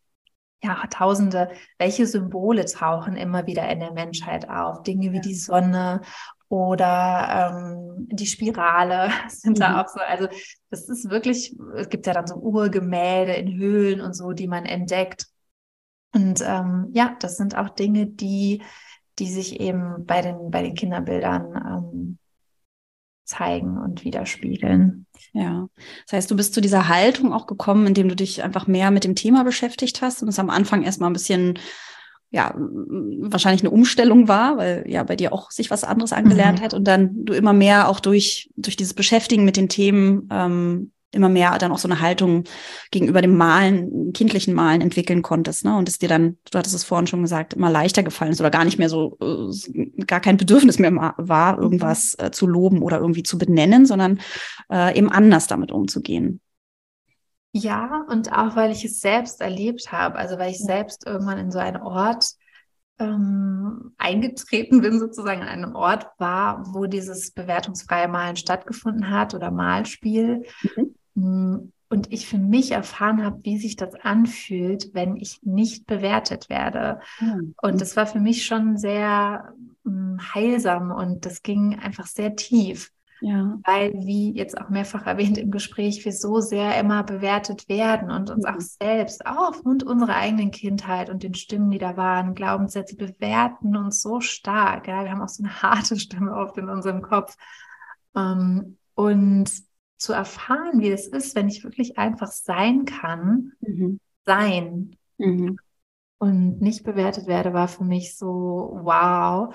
[0.61, 4.83] Jahrtausende, welche Symbole tauchen immer wieder in der Menschheit auf?
[4.83, 6.01] Dinge wie die Sonne
[6.49, 9.61] oder ähm, die Spirale sind mhm.
[9.61, 9.99] da auch so.
[9.99, 10.27] Also
[10.69, 14.65] das ist wirklich, es gibt ja dann so Urgemälde in Höhlen und so, die man
[14.65, 15.27] entdeckt.
[16.13, 18.63] Und ähm, ja, das sind auch Dinge, die,
[19.19, 22.17] die sich eben bei den, bei den Kinderbildern ähm,
[23.25, 25.05] zeigen und widerspiegeln.
[25.33, 25.67] Ja,
[26.05, 29.03] das heißt, du bist zu dieser Haltung auch gekommen, indem du dich einfach mehr mit
[29.03, 31.59] dem Thema beschäftigt hast und es am Anfang erstmal ein bisschen
[32.31, 36.63] ja, wahrscheinlich eine Umstellung war, weil ja bei dir auch sich was anderes angelernt mhm.
[36.63, 40.91] hat und dann du immer mehr auch durch, durch dieses Beschäftigen mit den Themen ähm,
[41.11, 42.43] immer mehr dann auch so eine Haltung
[42.91, 45.75] gegenüber dem Malen, kindlichen Malen entwickeln konntest, ne?
[45.75, 48.51] Und es dir dann, du hattest es vorhin schon gesagt, immer leichter gefallen ist oder
[48.51, 51.63] gar nicht mehr so, äh, gar kein Bedürfnis mehr war, mhm.
[51.63, 54.19] irgendwas äh, zu loben oder irgendwie zu benennen, sondern
[54.71, 56.41] äh, eben anders damit umzugehen.
[57.51, 61.51] Ja, und auch weil ich es selbst erlebt habe, also weil ich selbst irgendwann in
[61.51, 62.33] so einen Ort
[62.99, 69.51] ähm, eingetreten bin, sozusagen an einem Ort war, wo dieses bewertungsfreie Malen stattgefunden hat oder
[69.51, 70.43] Malspiel.
[70.75, 70.95] Mhm.
[71.15, 76.47] Mm, und ich für mich erfahren habe, wie sich das anfühlt, wenn ich nicht bewertet
[76.49, 76.99] werde.
[77.19, 77.55] Mhm.
[77.59, 79.53] Und das war für mich schon sehr
[79.87, 82.91] ähm, heilsam und das ging einfach sehr tief.
[83.21, 83.59] Ja.
[83.65, 88.29] Weil, wie jetzt auch mehrfach erwähnt im Gespräch, wir so sehr immer bewertet werden und
[88.29, 88.59] uns auch mhm.
[88.59, 94.01] selbst, auch aufgrund unserer eigenen Kindheit und den Stimmen, die da waren, Glaubenssätze bewerten uns
[94.01, 94.87] so stark.
[94.87, 95.03] Ja?
[95.03, 97.35] Wir haben auch so eine harte Stimme oft in unserem Kopf.
[98.15, 99.51] Ähm, und
[99.97, 103.99] zu erfahren, wie es ist, wenn ich wirklich einfach sein kann, mhm.
[104.25, 105.59] sein mhm.
[106.17, 109.53] und nicht bewertet werde, war für mich so wow.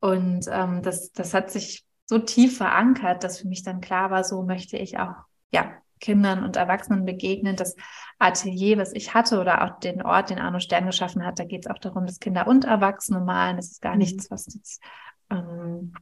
[0.00, 4.22] Und ähm, das, das hat sich so tief verankert, dass für mich dann klar war,
[4.22, 5.14] so möchte ich auch
[5.50, 7.56] ja, Kindern und Erwachsenen begegnen.
[7.56, 7.74] Das
[8.18, 11.64] Atelier, was ich hatte oder auch den Ort, den Arno Stern geschaffen hat, da geht
[11.64, 13.56] es auch darum, dass Kinder und Erwachsene malen.
[13.56, 14.00] Das ist gar mhm.
[14.00, 14.82] nichts, was jetzt
[15.30, 15.94] ähm,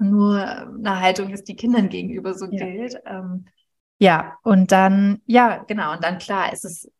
[0.00, 2.66] nur eine Haltung ist, die Kindern gegenüber so ja.
[2.66, 2.96] gilt.
[3.06, 3.46] Ähm,
[3.98, 6.92] ja, und dann, ja, genau, und dann klar, ist es ist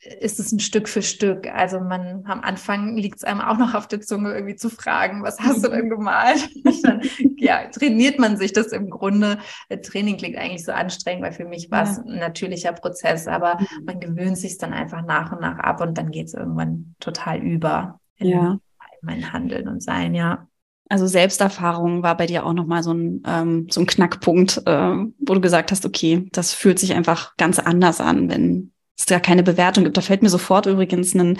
[0.00, 1.48] es ein Stück für Stück.
[1.52, 5.22] Also man am Anfang liegt es einem auch noch auf der Zunge, irgendwie zu fragen,
[5.22, 6.48] was hast du denn gemalt?
[6.82, 7.02] dann,
[7.36, 9.38] ja, trainiert man sich das im Grunde.
[9.82, 12.04] Training klingt eigentlich so anstrengend, weil für mich war es ja.
[12.04, 13.84] ein natürlicher Prozess, aber mhm.
[13.86, 17.38] man gewöhnt sich dann einfach nach und nach ab und dann geht es irgendwann total
[17.42, 18.52] über in, ja.
[18.52, 18.60] in
[19.02, 20.46] mein Handeln und Sein, ja.
[20.90, 25.34] Also Selbsterfahrung war bei dir auch nochmal so ein, ähm, so ein Knackpunkt, äh, wo
[25.34, 29.44] du gesagt hast, okay, das fühlt sich einfach ganz anders an, wenn es da keine
[29.44, 29.96] Bewertung gibt.
[29.96, 31.38] Da fällt mir sofort übrigens ein,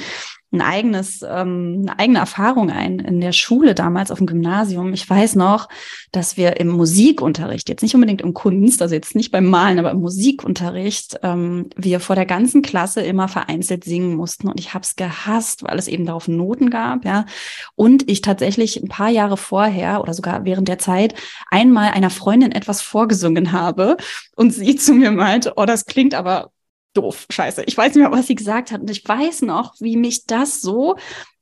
[0.53, 4.94] ein eigenes, ähm, eine eigene Erfahrung ein in der Schule damals auf dem Gymnasium.
[4.94, 5.68] Ich weiß noch,
[6.12, 9.90] dass wir im Musikunterricht, jetzt nicht unbedingt im Kunst, also jetzt nicht beim Malen, aber
[9.90, 14.49] im Musikunterricht, ähm, wir vor der ganzen Klasse immer vereinzelt singen mussten.
[14.49, 17.27] Und ich habe es gehasst, weil es eben darauf Noten gab, ja.
[17.75, 21.14] Und ich tatsächlich ein paar Jahre vorher oder sogar während der Zeit
[21.51, 23.97] einmal einer Freundin etwas vorgesungen habe
[24.37, 26.53] und sie zu mir meinte, oh, das klingt aber
[26.94, 27.64] doof, scheiße.
[27.66, 28.81] Ich weiß nicht mehr, was sie gesagt hat.
[28.81, 30.96] Und ich weiß noch, wie mich das so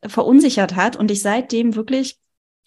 [0.06, 2.18] verunsichert hat und ich seitdem wirklich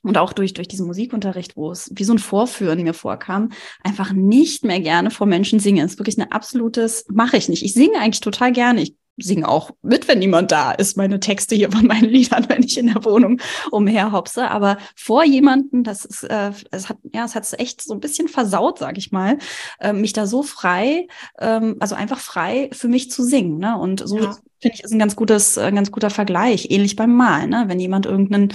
[0.01, 3.49] und auch durch, durch diesen Musikunterricht, wo es wie so ein Vorführen mir vorkam,
[3.83, 5.81] einfach nicht mehr gerne vor Menschen singe.
[5.81, 7.63] Das ist wirklich ein absolutes, mache ich nicht.
[7.63, 8.81] Ich singe eigentlich total gerne.
[8.81, 12.63] Ich singe auch mit, wenn niemand da ist, meine Texte hier von meinen Liedern, wenn
[12.63, 13.39] ich in der Wohnung
[13.71, 14.49] umherhopse.
[14.49, 17.99] Aber vor jemanden, das ist, äh, es hat, ja, es hat es echt so ein
[17.99, 19.37] bisschen versaut, sag ich mal,
[19.79, 21.07] äh, mich da so frei,
[21.39, 23.57] ähm, also einfach frei für mich zu singen.
[23.57, 23.77] Ne?
[23.77, 26.67] Und so ja finde ich, ist ein ganz gutes, ein ganz guter Vergleich.
[26.69, 27.65] Ähnlich beim Malen, ne?
[27.67, 28.53] Wenn jemand irgendeinen,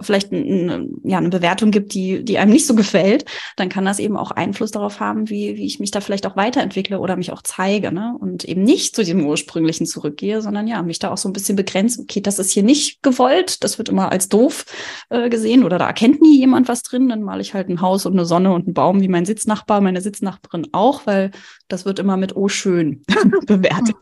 [0.00, 3.24] vielleicht ein, ja, eine Bewertung gibt, die, die einem nicht so gefällt,
[3.56, 6.36] dann kann das eben auch Einfluss darauf haben, wie, wie ich mich da vielleicht auch
[6.36, 8.14] weiterentwickle oder mich auch zeige, ne?
[8.20, 11.56] Und eben nicht zu diesem ursprünglichen zurückgehe, sondern ja, mich da auch so ein bisschen
[11.56, 11.98] begrenzt.
[11.98, 14.64] Okay, das ist hier nicht gewollt, das wird immer als doof
[15.10, 18.06] äh, gesehen oder da erkennt nie jemand was drin, dann male ich halt ein Haus
[18.06, 21.30] und eine Sonne und einen Baum wie mein Sitznachbar, meine Sitznachbarin auch, weil
[21.68, 23.02] das wird immer mit oh schön
[23.46, 23.96] bewertet.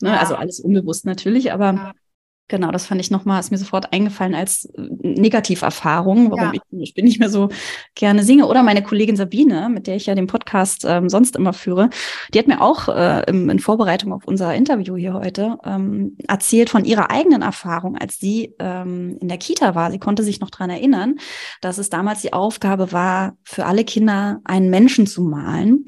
[0.00, 0.18] Ne?
[0.18, 1.94] Also alles unbewusst natürlich, aber
[2.48, 6.60] Genau, das fand ich nochmal, ist mir sofort eingefallen als äh, Negativerfahrung, warum ja.
[6.78, 7.48] ich nicht mehr so
[7.94, 8.46] gerne singe.
[8.46, 11.88] Oder meine Kollegin Sabine, mit der ich ja den Podcast ähm, sonst immer führe,
[12.34, 16.68] die hat mir auch äh, im, in Vorbereitung auf unser Interview hier heute ähm, erzählt
[16.68, 19.90] von ihrer eigenen Erfahrung, als sie ähm, in der Kita war.
[19.90, 21.16] Sie konnte sich noch dran erinnern,
[21.62, 25.86] dass es damals die Aufgabe war, für alle Kinder einen Menschen zu malen.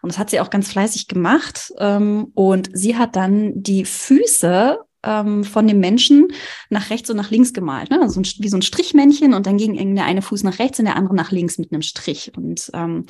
[0.00, 1.72] Und das hat sie auch ganz fleißig gemacht.
[1.78, 6.28] Ähm, und sie hat dann die Füße ähm, von dem Menschen
[6.68, 7.90] nach rechts und nach links gemalt.
[7.90, 8.00] Ne?
[8.02, 10.96] Also wie so ein Strichmännchen und dann ging der eine Fuß nach rechts und der
[10.96, 12.32] andere nach links mit einem Strich.
[12.36, 13.06] Und ähm,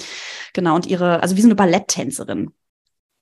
[0.52, 2.52] genau, und ihre, also wie so eine Balletttänzerin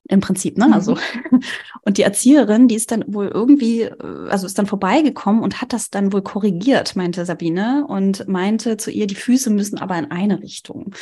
[0.08, 0.70] im Prinzip, ne?
[0.72, 0.96] Also
[1.30, 1.40] mhm.
[1.82, 5.72] und die Erzieherin, die ist dann wohl irgendwie, äh, also ist dann vorbeigekommen und hat
[5.72, 10.10] das dann wohl korrigiert, meinte Sabine und meinte zu ihr, die Füße müssen aber in
[10.10, 10.94] eine Richtung.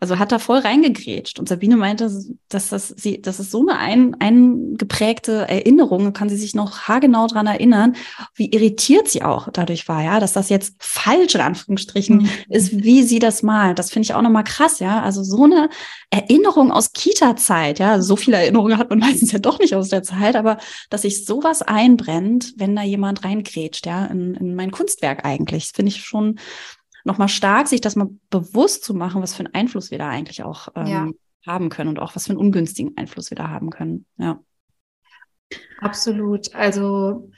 [0.00, 2.10] Also hat da voll reingegrätscht und Sabine meinte,
[2.48, 7.26] dass das sie, das ist so eine ein, eingeprägte Erinnerung, kann sie sich noch haargenau
[7.26, 7.96] dran erinnern,
[8.34, 12.28] wie irritiert sie auch dadurch war, ja, dass das jetzt falsch in Anführungsstrichen mhm.
[12.48, 13.78] ist, wie sie das malt.
[13.78, 15.02] Das finde ich auch nochmal krass, ja.
[15.02, 15.68] Also so eine
[16.10, 20.02] Erinnerung aus Kita-Zeit, ja, so viele Erinnerungen hat man meistens ja doch nicht aus der
[20.02, 20.58] Zeit, aber
[20.90, 25.90] dass sich sowas einbrennt, wenn da jemand reingrätscht, ja, in, in mein Kunstwerk eigentlich, finde
[25.90, 26.38] ich schon
[27.04, 30.42] nochmal stark, sich das mal bewusst zu machen, was für einen Einfluss wir da eigentlich
[30.42, 31.08] auch ähm, ja.
[31.46, 34.40] haben können und auch was für einen ungünstigen Einfluss wir da haben können, ja.
[35.80, 36.52] Absolut.
[36.54, 37.30] Also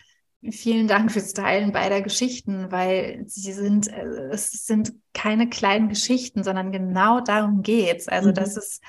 [0.53, 6.45] Vielen Dank fürs Teilen beider Geschichten, weil sie sind, äh, es sind keine kleinen Geschichten,
[6.45, 8.07] sondern genau darum geht's.
[8.07, 8.35] Also mhm.
[8.35, 8.81] das ist,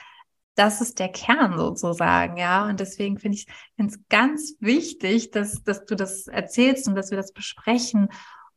[0.60, 2.68] das ist der Kern sozusagen, ja.
[2.68, 7.18] Und deswegen finde ich es ganz wichtig, dass, dass du das erzählst und dass wir
[7.18, 8.10] das besprechen,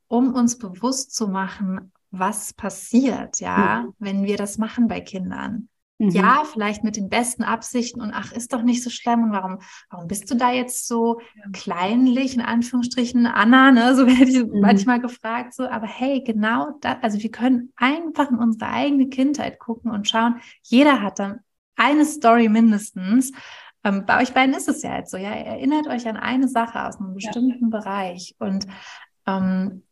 [0.08, 3.94] um uns bewusst zu machen, was passiert, ja, mhm.
[4.00, 5.68] wenn wir das machen bei Kindern.
[5.98, 6.10] Mhm.
[6.10, 9.60] Ja, vielleicht mit den besten Absichten und ach, ist doch nicht so schlimm und warum,
[9.88, 11.20] warum bist du da jetzt so
[11.52, 13.94] kleinlich, in Anführungsstrichen, Anna, ne?
[13.94, 14.60] So werde ich mhm.
[14.60, 19.60] manchmal gefragt, so, aber hey, genau das, also wir können einfach in unsere eigene Kindheit
[19.60, 21.40] gucken und schauen, jeder hat dann
[21.83, 23.33] eine Story mindestens.
[23.85, 26.87] Ähm, bei euch beiden ist es ja jetzt so, ja, erinnert euch an eine Sache
[26.87, 27.79] aus einem bestimmten ja.
[27.79, 28.66] Bereich und
[29.27, 29.83] ähm,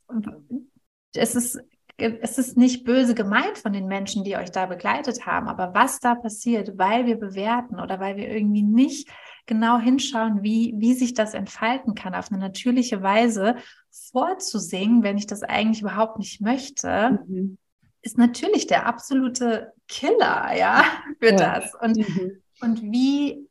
[1.14, 1.60] es ist
[2.00, 6.00] es ist nicht böse gemeint von den Menschen, die euch da begleitet haben, aber was
[6.00, 9.08] da passiert, weil wir bewerten oder weil wir irgendwie nicht
[9.46, 13.56] genau hinschauen, wie, wie sich das entfalten kann, auf eine natürliche Weise
[13.90, 17.58] vorzusingen, wenn ich das eigentlich überhaupt nicht möchte, mhm.
[18.02, 20.84] Ist natürlich der absolute Killer, ja,
[21.20, 21.74] für das.
[21.74, 22.42] Und, mhm.
[22.60, 23.48] und wie,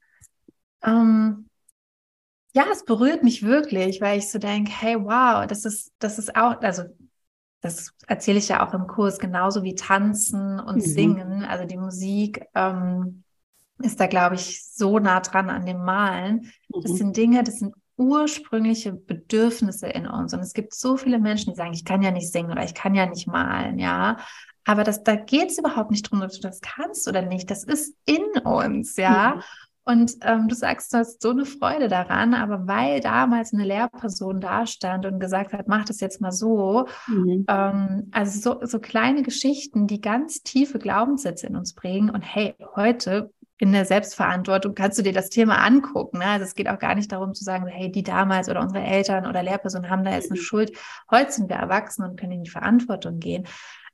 [0.84, 1.50] ähm,
[2.54, 6.36] ja, es berührt mich wirklich, weil ich so denke, hey, wow, das ist, das ist
[6.36, 6.84] auch, also
[7.62, 10.82] das erzähle ich ja auch im Kurs, genauso wie Tanzen und mhm.
[10.82, 13.24] Singen, also die Musik ähm,
[13.80, 16.52] ist da, glaube ich, so nah dran an dem Malen.
[16.70, 16.82] Mhm.
[16.82, 20.34] Das sind Dinge, das sind ursprüngliche Bedürfnisse in uns.
[20.34, 22.74] Und es gibt so viele Menschen, die sagen, ich kann ja nicht singen oder ich
[22.74, 24.18] kann ja nicht malen, ja.
[24.66, 27.52] Aber das, da geht es überhaupt nicht darum, ob du das kannst oder nicht.
[27.52, 29.36] Das ist in uns, ja.
[29.36, 29.42] Mhm.
[29.84, 34.40] Und ähm, du sagst, du hast so eine Freude daran, aber weil damals eine Lehrperson
[34.40, 37.46] da stand und gesagt hat, mach das jetzt mal so, mhm.
[37.48, 42.12] ähm, also so, so kleine Geschichten, die ganz tiefe Glaubenssätze in uns bringen.
[42.12, 46.20] Und hey, heute in der Selbstverantwortung kannst du dir das Thema angucken.
[46.20, 46.26] Ne?
[46.26, 49.28] Also es geht auch gar nicht darum zu sagen, hey, die damals oder unsere Eltern
[49.28, 50.44] oder Lehrpersonen haben da jetzt eine mhm.
[50.44, 50.78] Schuld.
[51.12, 53.46] Heute sind wir erwachsen und können in die Verantwortung gehen.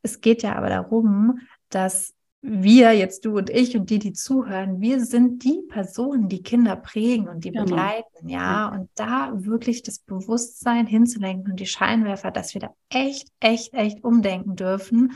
[0.04, 2.14] Es geht ja aber darum, dass
[2.48, 6.76] wir, jetzt du und ich und die, die zuhören, wir sind die Personen, die Kinder
[6.76, 7.66] prägen und die genau.
[7.66, 8.68] begleiten, ja.
[8.68, 14.04] Und da wirklich das Bewusstsein hinzulenken und die Scheinwerfer, dass wir da echt, echt, echt
[14.04, 15.14] umdenken dürfen,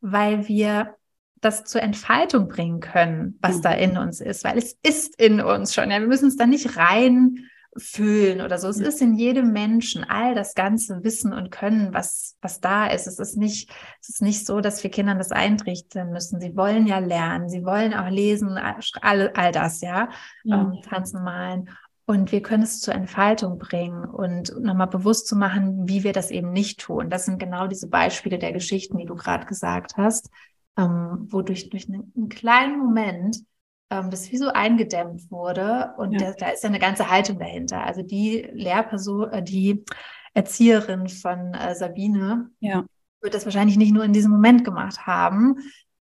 [0.00, 0.96] weil wir
[1.44, 3.62] das zur Entfaltung bringen können, was mhm.
[3.62, 5.90] da in uns ist, weil es ist in uns schon.
[5.90, 8.68] Ja, wir müssen es da nicht rein fühlen oder so.
[8.68, 13.06] Es ist in jedem Menschen all das ganze Wissen und Können, was, was da ist.
[13.06, 16.40] Es ist nicht, es ist nicht so, dass wir Kindern das eintrichten müssen.
[16.40, 18.58] Sie wollen ja lernen, sie wollen auch lesen,
[19.00, 20.08] all, all das, ja,
[20.44, 20.60] ja.
[20.60, 21.68] Ähm, tanzen, malen.
[22.06, 26.30] Und wir können es zur Entfaltung bringen und nochmal bewusst zu machen, wie wir das
[26.30, 27.08] eben nicht tun.
[27.08, 30.30] Das sind genau diese Beispiele der Geschichten, die du gerade gesagt hast,
[30.76, 33.44] ähm, wodurch durch einen, einen kleinen Moment
[33.90, 35.94] ähm, das wie so eingedämmt wurde.
[35.98, 36.18] Und ja.
[36.18, 37.84] da, da, ist ja eine ganze Haltung dahinter.
[37.84, 39.84] Also die Lehrperson, äh, die
[40.32, 42.84] Erzieherin von äh, Sabine ja.
[43.20, 45.56] wird das wahrscheinlich nicht nur in diesem Moment gemacht haben,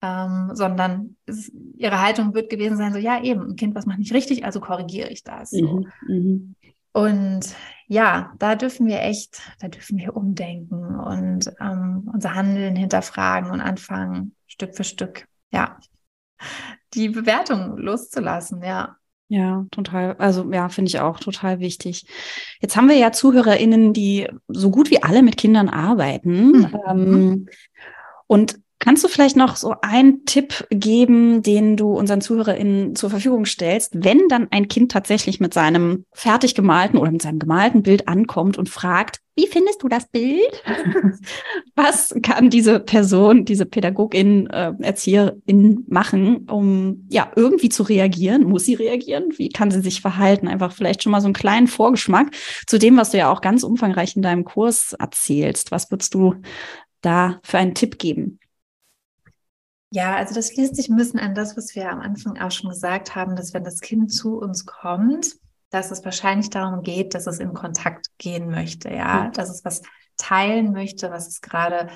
[0.03, 3.99] ähm, sondern es, ihre Haltung wird gewesen sein, so ja eben, ein Kind, was macht
[3.99, 5.51] nicht richtig, also korrigiere ich das.
[5.51, 5.81] So.
[5.81, 6.56] Mhm, mhm.
[6.97, 7.55] Und
[7.89, 13.61] ja, da dürfen wir echt, da dürfen wir umdenken und ähm, unser Handeln hinterfragen und
[13.61, 15.27] anfangen, Stück für Stück.
[15.53, 15.79] Ja
[16.95, 18.97] die Bewertung loszulassen, ja.
[19.29, 20.15] Ja, total.
[20.19, 22.07] Also ja, finde ich auch total wichtig.
[22.61, 26.51] Jetzt haben wir ja ZuhörerInnen, die so gut wie alle mit Kindern arbeiten.
[26.51, 26.81] Mhm.
[26.89, 27.49] Ähm,
[28.29, 33.47] und Kannst du vielleicht noch so einen Tipp geben, den du unseren ZuhörerInnen zur Verfügung
[33.47, 38.07] stellst, wenn dann ein Kind tatsächlich mit seinem fertig gemalten oder mit seinem gemalten Bild
[38.07, 40.63] ankommt und fragt, wie findest du das Bild?
[41.75, 48.45] Was kann diese Person, diese Pädagogin, äh, Erzieherin machen, um ja irgendwie zu reagieren?
[48.45, 49.29] Muss sie reagieren?
[49.37, 50.49] Wie kann sie sich verhalten?
[50.49, 52.29] Einfach vielleicht schon mal so einen kleinen Vorgeschmack
[52.67, 55.71] zu dem, was du ja auch ganz umfangreich in deinem Kurs erzählst.
[55.71, 56.37] Was würdest du
[57.03, 58.39] da für einen Tipp geben?
[59.91, 62.71] Ja, also das schließt sich ein bisschen an das, was wir am Anfang auch schon
[62.71, 65.37] gesagt haben, dass wenn das Kind zu uns kommt,
[65.71, 69.83] dass es wahrscheinlich darum geht, dass es in Kontakt gehen möchte, ja, dass es was
[70.17, 71.89] teilen möchte, was es gerade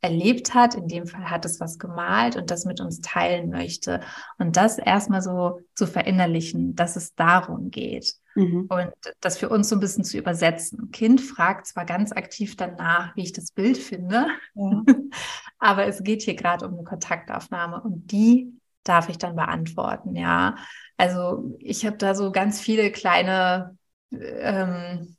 [0.00, 0.74] erlebt hat.
[0.74, 4.00] In dem Fall hat es was gemalt und das mit uns teilen möchte.
[4.38, 8.14] Und das erstmal so zu verinnerlichen, dass es darum geht.
[8.34, 8.66] Mhm.
[8.68, 10.90] Und das für uns so ein bisschen zu übersetzen.
[10.90, 14.82] Kind fragt zwar ganz aktiv danach, wie ich das Bild finde, ja.
[15.58, 20.56] aber es geht hier gerade um eine Kontaktaufnahme und die darf ich dann beantworten, ja.
[20.96, 23.76] Also ich habe da so ganz viele kleine
[24.12, 25.16] ähm,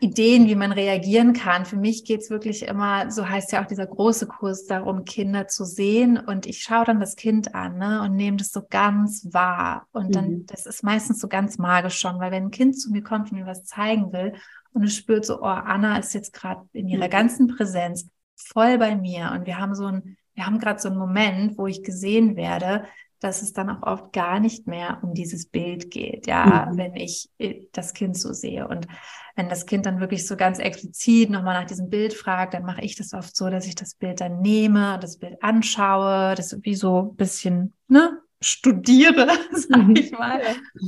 [0.00, 1.64] Ideen, wie man reagieren kann.
[1.64, 5.46] Für mich geht es wirklich immer, so heißt ja auch dieser große Kurs, darum, Kinder
[5.46, 6.18] zu sehen.
[6.18, 9.86] Und ich schaue dann das Kind an ne, und nehme das so ganz wahr.
[9.92, 10.46] Und dann, mhm.
[10.46, 13.38] das ist meistens so ganz magisch schon, weil wenn ein Kind zu mir kommt und
[13.38, 14.34] mir was zeigen will
[14.72, 17.10] und es spürt so, oh, Anna ist jetzt gerade in ihrer mhm.
[17.10, 19.32] ganzen Präsenz voll bei mir.
[19.34, 22.84] Und wir haben so ein, wir haben gerade so einen Moment, wo ich gesehen werde,
[23.20, 26.78] dass es dann auch oft gar nicht mehr um dieses Bild geht, ja, mhm.
[26.78, 28.66] wenn ich äh, das Kind so sehe.
[28.66, 28.88] Und
[29.36, 32.82] wenn das Kind dann wirklich so ganz explizit nochmal nach diesem Bild fragt, dann mache
[32.82, 36.74] ich das oft so, dass ich das Bild dann nehme, das Bild anschaue, das wie
[36.74, 39.96] so ein bisschen, ne, studiere, sag mhm.
[39.96, 40.40] ich mal,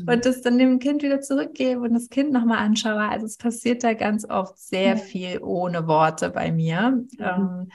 [0.06, 3.08] und das dann dem Kind wieder zurückgebe und das Kind nochmal anschaue.
[3.08, 6.90] Also es passiert da ganz oft sehr viel ohne Worte bei mir.
[6.90, 7.08] Mhm.
[7.18, 7.68] Ähm,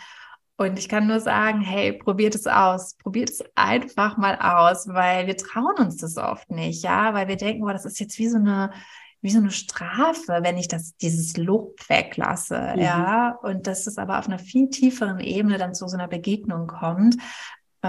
[0.57, 2.95] und ich kann nur sagen, hey, probiert es aus.
[2.95, 7.35] Probiert es einfach mal aus, weil wir trauen uns das oft nicht, ja, weil wir
[7.35, 8.71] denken, boah, das ist jetzt wie so eine,
[9.21, 12.81] wie so eine Strafe, wenn ich das, dieses Lob weglasse, mhm.
[12.81, 13.37] ja.
[13.43, 17.17] Und dass es aber auf einer viel tieferen Ebene dann zu so einer Begegnung kommt.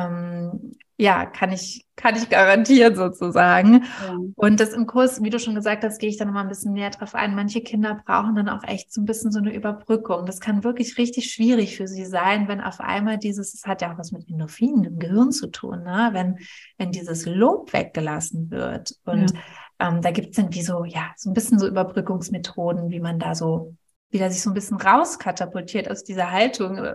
[0.06, 3.84] Ähm, ja, kann ich, kann ich garantieren sozusagen.
[3.84, 4.16] Ja.
[4.34, 6.72] Und das im Kurs, wie du schon gesagt hast, gehe ich da nochmal ein bisschen
[6.72, 7.36] näher drauf ein.
[7.36, 10.26] Manche Kinder brauchen dann auch echt so ein bisschen so eine Überbrückung.
[10.26, 13.92] Das kann wirklich richtig schwierig für sie sein, wenn auf einmal dieses, es hat ja
[13.92, 16.10] auch was mit Endorphinen im Gehirn zu tun, ne?
[16.14, 16.38] wenn,
[16.78, 18.96] wenn dieses Lob weggelassen wird.
[19.04, 19.88] Und ja.
[19.88, 23.20] ähm, da gibt es dann wie so, ja, so ein bisschen so Überbrückungsmethoden, wie man
[23.20, 23.76] da so
[24.10, 26.94] wieder sich so ein bisschen rauskatapultiert aus dieser Haltung, äh,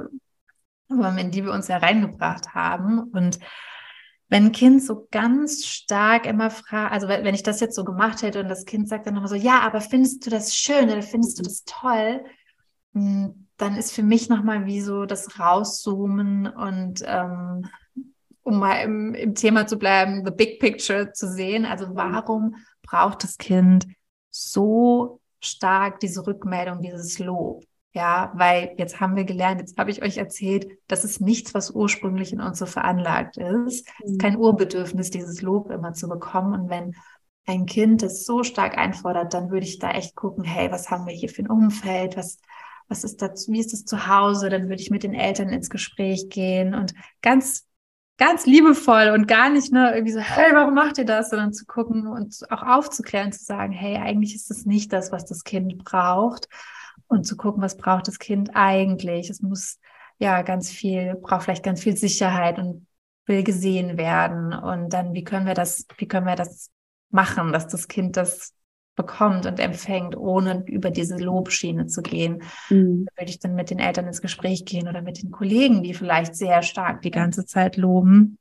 [1.17, 2.99] in die wir uns ja reingebracht haben.
[2.99, 3.39] Und
[4.29, 8.21] wenn ein Kind so ganz stark immer fragt, also wenn ich das jetzt so gemacht
[8.21, 11.01] hätte und das Kind sagt dann nochmal so, ja, aber findest du das schön oder
[11.01, 12.23] findest du das toll?
[12.93, 17.67] Hm, dann ist für mich nochmal wie so das Rauszoomen und ähm,
[18.43, 21.65] um mal im, im Thema zu bleiben, the big picture zu sehen.
[21.65, 23.87] Also warum braucht das Kind
[24.29, 27.63] so stark diese Rückmeldung, dieses Lob?
[27.95, 31.69] Ja, weil jetzt haben wir gelernt, jetzt habe ich euch erzählt, das ist nichts, was
[31.69, 33.87] ursprünglich in uns so veranlagt ist.
[34.03, 36.59] Es ist kein Urbedürfnis, dieses Lob immer zu bekommen.
[36.59, 36.95] Und wenn
[37.45, 41.05] ein Kind das so stark einfordert, dann würde ich da echt gucken, hey, was haben
[41.05, 42.17] wir hier für ein Umfeld?
[42.17, 42.39] Was,
[42.87, 44.49] was ist das, wie ist es zu Hause?
[44.49, 47.67] Dann würde ich mit den Eltern ins Gespräch gehen und ganz,
[48.17, 51.29] ganz liebevoll und gar nicht ne, irgendwie so, hey, warum macht ihr das?
[51.29, 55.25] Sondern zu gucken und auch aufzuklären, zu sagen, hey, eigentlich ist das nicht das, was
[55.25, 56.47] das Kind braucht
[57.13, 59.29] und zu gucken, was braucht das Kind eigentlich.
[59.29, 59.79] Es muss
[60.19, 62.87] ja ganz viel, braucht vielleicht ganz viel Sicherheit und
[63.25, 64.53] will gesehen werden.
[64.53, 66.71] Und dann, wie können wir das, wie können wir das
[67.09, 68.53] machen, dass das Kind das
[68.95, 72.43] bekommt und empfängt, ohne über diese Lobschiene zu gehen.
[72.69, 73.05] Mhm.
[73.05, 75.93] Da würde ich dann mit den Eltern ins Gespräch gehen oder mit den Kollegen, die
[75.93, 78.37] vielleicht sehr stark die ganze Zeit loben.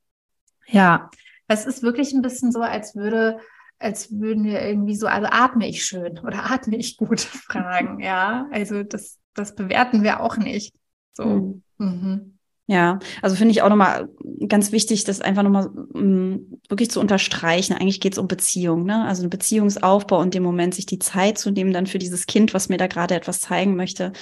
[0.66, 1.10] Ja,
[1.48, 3.38] es ist wirklich ein bisschen so, als würde
[3.82, 8.46] als würden wir irgendwie so, also atme ich schön oder atme ich gut fragen, ja.
[8.50, 10.74] Also das, das bewerten wir auch nicht.
[11.14, 11.24] So.
[11.24, 11.62] Mhm.
[11.78, 12.38] Mhm.
[12.68, 14.08] Ja, also finde ich auch nochmal
[14.48, 17.74] ganz wichtig, das einfach nochmal mm, wirklich zu unterstreichen.
[17.74, 19.04] Eigentlich geht es um Beziehung, ne?
[19.04, 22.54] Also ein Beziehungsaufbau und dem Moment sich die Zeit zu nehmen, dann für dieses Kind,
[22.54, 24.12] was mir da gerade etwas zeigen möchte.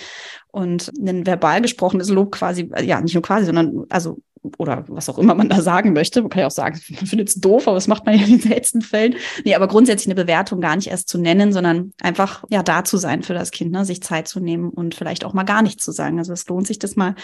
[0.52, 4.18] Und ein verbal gesprochenes Lob quasi, ja, nicht nur quasi, sondern also
[4.56, 6.22] oder was auch immer man da sagen möchte.
[6.22, 8.30] Man kann ja auch sagen, man findet es doof, aber das macht man ja in
[8.30, 9.14] den seltensten Fällen.
[9.44, 12.96] Nee, aber grundsätzlich eine Bewertung gar nicht erst zu nennen, sondern einfach ja da zu
[12.96, 13.84] sein für das Kind, ne?
[13.84, 16.18] sich Zeit zu nehmen und vielleicht auch mal gar nichts zu sagen.
[16.18, 17.14] Also es lohnt sich, das mal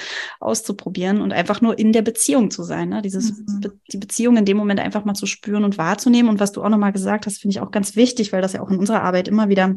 [0.41, 2.91] auszuprobieren und einfach nur in der Beziehung zu sein.
[2.91, 3.03] Ne?
[3.03, 3.73] Dieses, mhm.
[3.91, 6.29] die Beziehung in dem Moment einfach mal zu spüren und wahrzunehmen.
[6.29, 8.61] Und was du auch nochmal gesagt hast, finde ich auch ganz wichtig, weil das ja
[8.61, 9.75] auch in unserer Arbeit immer wieder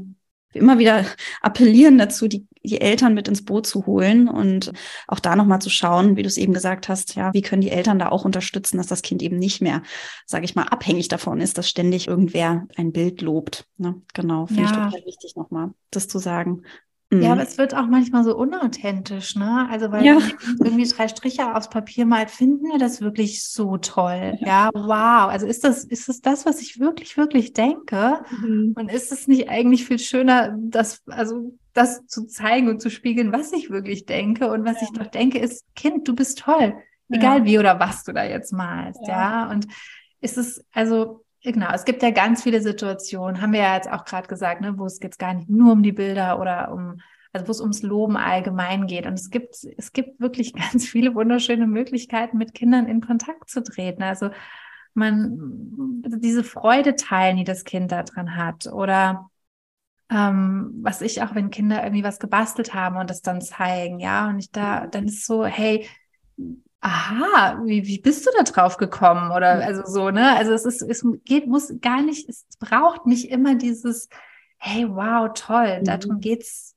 [0.53, 1.05] immer wieder
[1.41, 4.71] appellieren dazu, die, die Eltern mit ins Boot zu holen und
[5.07, 7.71] auch da nochmal zu schauen, wie du es eben gesagt hast, ja, wie können die
[7.71, 9.83] Eltern da auch unterstützen, dass das Kind eben nicht mehr,
[10.25, 13.65] sage ich mal, abhängig davon ist, dass ständig irgendwer ein Bild lobt.
[13.77, 14.01] Ne?
[14.13, 14.67] Genau, finde ja.
[14.67, 16.63] ich total wichtig nochmal, das zu sagen.
[17.11, 17.47] Ja, aber mhm.
[17.47, 19.67] es wird auch manchmal so unauthentisch, ne?
[19.71, 20.19] Also weil ja.
[20.63, 24.37] irgendwie drei Striche aufs Papier malt, finden wir das wirklich so toll.
[24.41, 25.27] Ja, wow.
[25.29, 28.19] Also ist das, ist es das, was ich wirklich, wirklich denke?
[28.41, 28.75] Mhm.
[28.77, 33.31] Und ist es nicht eigentlich viel schöner, das, also das zu zeigen und zu spiegeln,
[33.31, 34.51] was ich wirklich denke?
[34.51, 34.83] Und was ja.
[34.83, 36.75] ich doch denke, ist, Kind, du bist toll.
[37.09, 37.45] Egal ja.
[37.45, 39.49] wie oder was du da jetzt malst, ja?
[39.49, 39.65] Und
[40.21, 44.03] ist es, also Genau, es gibt ja ganz viele Situationen, haben wir ja jetzt auch
[44.03, 46.99] gerade gesagt, ne, wo es jetzt gar nicht nur um die Bilder oder um,
[47.31, 49.05] also wo es ums Loben allgemein geht.
[49.05, 53.63] Und es gibt, es gibt wirklich ganz viele wunderschöne Möglichkeiten, mit Kindern in Kontakt zu
[53.63, 54.03] treten.
[54.03, 54.31] Also
[54.93, 58.67] man, also diese Freude teilen, die das Kind da dran hat.
[58.67, 59.29] Oder
[60.09, 64.27] ähm, was ich auch, wenn Kinder irgendwie was gebastelt haben und das dann zeigen, ja,
[64.29, 65.87] und ich da, dann ist so, hey,
[66.81, 69.31] aha, wie, wie bist du da drauf gekommen?
[69.31, 70.35] Oder also so, ne?
[70.37, 74.09] Also es ist, es geht, muss gar nicht, es braucht nicht immer dieses,
[74.57, 75.85] hey, wow, toll, mhm.
[75.85, 76.75] darum geht's,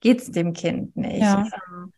[0.00, 1.22] geht's dem Kind nicht.
[1.22, 1.44] Ja.
[1.70, 1.92] Ähm,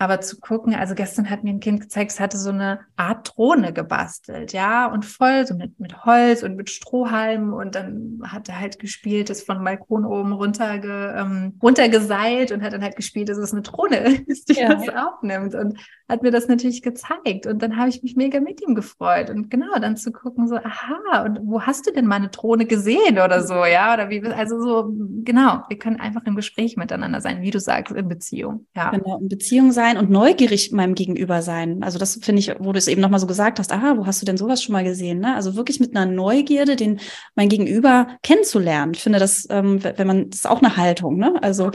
[0.00, 3.34] aber zu gucken, also gestern hat mir ein Kind gezeigt, es hatte so eine Art
[3.36, 8.48] Drohne gebastelt, ja, und voll so mit, mit Holz und mit Strohhalmen und dann hat
[8.48, 13.28] er halt gespielt, ist von Balkon oben runterge, ähm, runtergeseilt und hat dann halt gespielt,
[13.28, 14.74] dass es eine Drohne ist, die ja.
[14.74, 15.54] das aufnimmt.
[15.54, 15.78] Und
[16.10, 17.46] hat mir das natürlich gezeigt.
[17.46, 19.30] Und dann habe ich mich mega mit ihm gefreut.
[19.30, 23.18] Und genau, dann zu gucken so, aha, und wo hast du denn meine Drohne gesehen
[23.18, 24.92] oder so, ja, oder wie, also so,
[25.24, 28.90] genau, wir können einfach im Gespräch miteinander sein, wie du sagst, in Beziehung, ja.
[28.90, 31.82] Genau, in Beziehung sein sein und neugierig meinem Gegenüber sein.
[31.82, 34.22] Also das finde ich, wo du es eben nochmal so gesagt hast, aha, wo hast
[34.22, 35.20] du denn sowas schon mal gesehen?
[35.20, 35.34] Ne?
[35.34, 37.00] Also wirklich mit einer Neugierde, den
[37.34, 38.92] mein Gegenüber kennenzulernen.
[38.94, 41.34] Ich finde das, ähm, wenn man, das ist auch eine Haltung, ne?
[41.42, 41.70] Also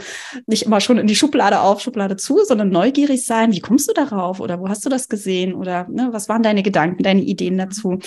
[0.46, 3.52] nicht immer schon in die Schublade auf, Schublade zu, sondern neugierig sein.
[3.52, 4.40] Wie kommst du darauf?
[4.40, 5.54] Oder wo hast du das gesehen?
[5.54, 7.98] Oder ne, was waren deine Gedanken, deine Ideen dazu?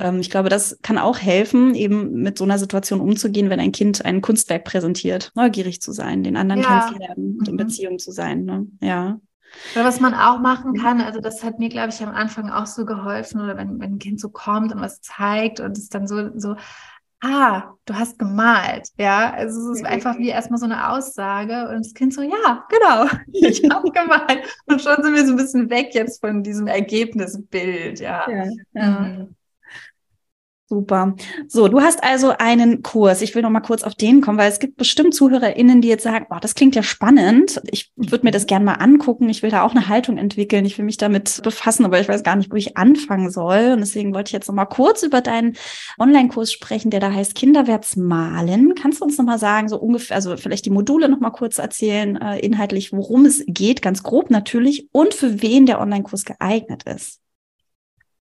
[0.00, 3.72] Ähm, ich glaube, das kann auch helfen, eben mit so einer Situation umzugehen, wenn ein
[3.72, 5.30] Kind ein Kunstwerk präsentiert.
[5.34, 6.80] Neugierig zu sein, den anderen ja.
[6.80, 7.58] kennenzulernen und in mhm.
[7.58, 8.44] Beziehung zu sein.
[8.44, 8.66] Ne?
[8.80, 9.20] Ja.
[9.74, 12.66] Oder was man auch machen kann, also das hat mir, glaube ich, am Anfang auch
[12.66, 16.06] so geholfen, oder wenn, wenn ein Kind so kommt und was zeigt und es dann
[16.06, 16.56] so, so,
[17.22, 19.32] ah, du hast gemalt, ja.
[19.32, 23.06] Also es ist einfach wie erstmal so eine Aussage und das Kind so, ja, genau,
[23.32, 24.44] ich habe gemalt.
[24.66, 28.28] Und schon sind wir so ein bisschen weg jetzt von diesem Ergebnisbild, ja.
[28.28, 28.44] ja,
[28.74, 28.90] ja.
[28.90, 29.36] Mhm.
[30.72, 31.16] Super.
[31.48, 33.20] So, du hast also einen Kurs.
[33.20, 36.02] Ich will noch mal kurz auf den kommen, weil es gibt bestimmt ZuhörerInnen, die jetzt
[36.02, 37.60] sagen, oh, das klingt ja spannend.
[37.70, 39.28] Ich würde mir das gerne mal angucken.
[39.28, 40.64] Ich will da auch eine Haltung entwickeln.
[40.64, 43.72] Ich will mich damit befassen, aber ich weiß gar nicht, wo ich anfangen soll.
[43.74, 45.58] Und deswegen wollte ich jetzt noch mal kurz über deinen
[45.98, 48.74] Online-Kurs sprechen, der da heißt Kinderwärts malen.
[48.74, 51.58] Kannst du uns noch mal sagen, so ungefähr, also vielleicht die Module noch mal kurz
[51.58, 56.84] erzählen, äh, inhaltlich, worum es geht, ganz grob natürlich, und für wen der Online-Kurs geeignet
[56.84, 57.20] ist?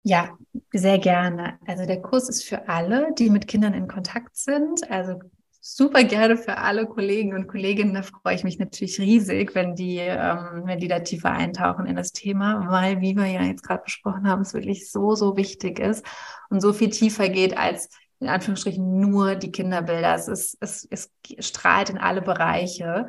[0.02, 0.30] Ja,
[0.72, 1.58] sehr gerne.
[1.66, 4.90] Also der Kurs ist für alle, die mit Kindern in Kontakt sind.
[4.90, 5.20] Also
[5.60, 7.92] super gerne für alle Kollegen und Kolleginnen.
[7.92, 11.96] Da freue ich mich natürlich riesig, wenn die, ähm, wenn die da tiefer eintauchen in
[11.96, 15.78] das Thema, weil, wie wir ja jetzt gerade besprochen haben, es wirklich so, so wichtig
[15.78, 16.04] ist
[16.48, 17.90] und so viel tiefer geht als
[18.20, 20.14] in Anführungsstrichen nur die Kinderbilder.
[20.14, 21.10] Es, ist, es, es
[21.46, 23.06] strahlt in alle Bereiche.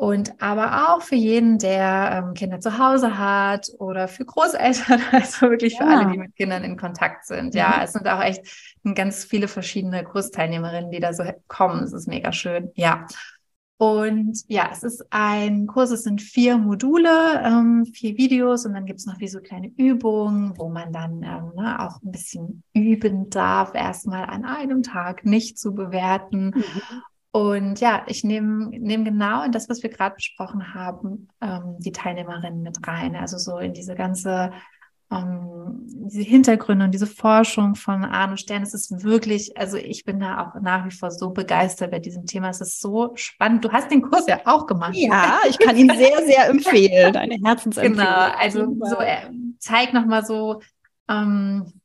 [0.00, 5.42] Und aber auch für jeden, der ähm, Kinder zu Hause hat oder für Großeltern, also
[5.50, 5.80] wirklich ja.
[5.80, 7.54] für alle, die mit Kindern in Kontakt sind.
[7.54, 7.82] Ja, mhm.
[7.82, 8.40] es sind auch echt
[8.94, 11.82] ganz viele verschiedene Kursteilnehmerinnen, die da so kommen.
[11.82, 12.70] Es ist mega schön.
[12.76, 13.06] Ja.
[13.76, 18.86] Und ja, es ist ein Kurs, es sind vier Module, ähm, vier Videos und dann
[18.86, 22.62] gibt es noch wie so kleine Übungen, wo man dann ähm, ne, auch ein bisschen
[22.72, 26.54] üben darf, erstmal an einem Tag nicht zu bewerten.
[26.56, 27.02] Mhm.
[27.32, 31.92] Und ja, ich nehme nehm genau in das, was wir gerade besprochen haben, ähm, die
[31.92, 33.14] Teilnehmerinnen mit rein.
[33.14, 34.50] Also so in diese ganze,
[35.12, 38.64] ähm, diese Hintergründe und diese Forschung von Arno Stern.
[38.64, 42.26] Es ist wirklich, also ich bin da auch nach wie vor so begeistert bei diesem
[42.26, 42.50] Thema.
[42.50, 43.64] Es ist so spannend.
[43.64, 44.96] Du hast den Kurs ja auch gemacht.
[44.96, 47.12] Ja, ich kann ihn sehr, sehr empfehlen.
[47.12, 47.96] Deine Herzensempfehlung.
[47.96, 50.62] Genau, also so, er zeigt nochmal so,
[51.08, 51.79] ähm,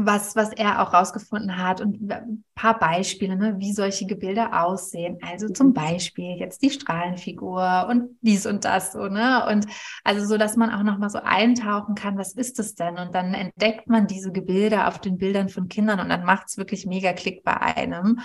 [0.00, 5.18] was, was er auch rausgefunden hat und ein paar Beispiele, ne, wie solche Gebilde aussehen.
[5.22, 5.74] Also zum mhm.
[5.74, 9.44] Beispiel jetzt die Strahlenfigur und dies und das so, ne?
[9.50, 9.66] Und
[10.04, 12.96] also so, dass man auch nochmal so eintauchen kann, was ist das denn?
[12.96, 16.58] Und dann entdeckt man diese Gebilde auf den Bildern von Kindern und dann macht es
[16.58, 18.20] wirklich mega Klick bei einem.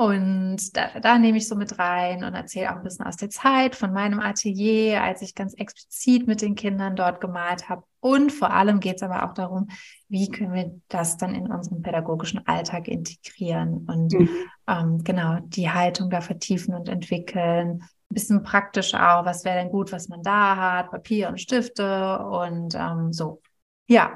[0.00, 3.28] Und da, da nehme ich so mit rein und erzähle auch ein bisschen aus der
[3.28, 7.82] Zeit von meinem Atelier, als ich ganz explizit mit den Kindern dort gemalt habe.
[8.00, 9.68] Und vor allem geht es aber auch darum,
[10.08, 14.30] wie können wir das dann in unseren pädagogischen Alltag integrieren und mhm.
[14.66, 17.82] ähm, genau die Haltung da vertiefen und entwickeln.
[17.82, 22.20] Ein bisschen praktisch auch, was wäre denn gut, was man da hat, Papier und Stifte
[22.20, 23.42] und ähm, so.
[23.86, 24.14] Ja.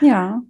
[0.00, 0.40] Ja,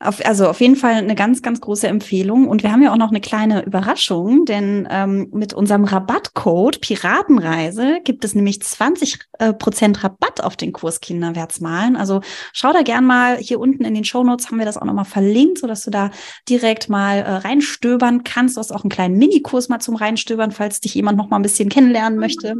[0.00, 2.46] auf, also auf jeden Fall eine ganz, ganz große Empfehlung.
[2.46, 7.98] Und wir haben ja auch noch eine kleine Überraschung, denn ähm, mit unserem Rabattcode Piratenreise
[8.04, 11.96] gibt es nämlich 20 äh, Prozent Rabatt auf den Kurs Kinderwärts malen.
[11.96, 12.20] Also
[12.52, 13.38] schau da gern mal.
[13.38, 16.10] Hier unten in den Show Notes haben wir das auch nochmal verlinkt, sodass du da
[16.48, 18.56] direkt mal äh, reinstöbern kannst.
[18.56, 21.42] Du hast auch einen kleinen Minikurs mal zum Reinstöbern, falls dich jemand noch mal ein
[21.42, 22.54] bisschen kennenlernen möchte.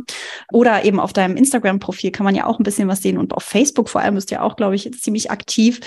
[0.52, 3.16] Oder eben auf deinem Instagram-Profil kann man ja auch ein bisschen was sehen.
[3.16, 5.78] Und auf Facebook vor allem bist du ja auch, glaube ich, ziemlich aktiv.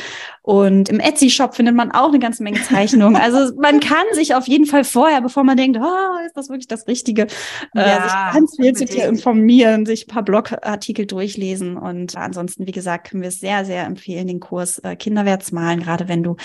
[0.44, 3.16] Und im Etsy Shop findet man auch eine ganze Menge Zeichnungen.
[3.16, 6.68] Also man kann sich auf jeden Fall vorher, bevor man denkt, oh, ist das wirklich
[6.68, 11.78] das Richtige, äh, ja, sich ganz viel zu dir informieren, sich ein paar Blogartikel durchlesen.
[11.78, 15.82] Und ansonsten, wie gesagt, können wir es sehr, sehr empfehlen, den Kurs äh, Kinderwärts malen,
[15.82, 16.36] gerade wenn du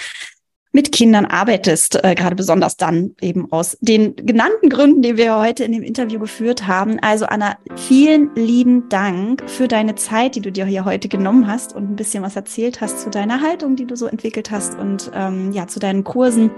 [0.77, 5.65] mit Kindern arbeitest, äh, gerade besonders dann eben aus den genannten Gründen, die wir heute
[5.65, 6.99] in dem Interview geführt haben.
[7.01, 11.75] Also Anna, vielen lieben Dank für deine Zeit, die du dir hier heute genommen hast
[11.75, 15.11] und ein bisschen was erzählt hast zu deiner Haltung, die du so entwickelt hast und
[15.15, 16.51] ähm, ja zu deinen Kursen.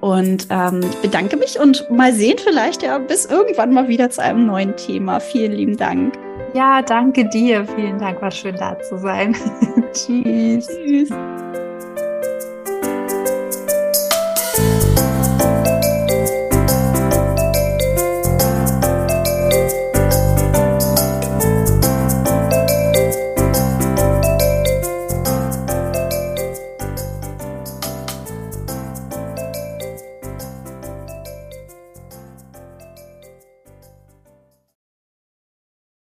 [0.00, 4.22] Und ähm, ich bedanke mich und mal sehen vielleicht ja bis irgendwann mal wieder zu
[4.22, 5.20] einem neuen Thema.
[5.20, 6.14] Vielen lieben Dank.
[6.54, 7.66] Ja, danke dir.
[7.76, 8.22] Vielen Dank.
[8.22, 9.36] War schön da zu sein.
[9.92, 10.66] Tschüss.
[10.66, 11.10] Tschüss.
[14.60, 15.09] Thank you.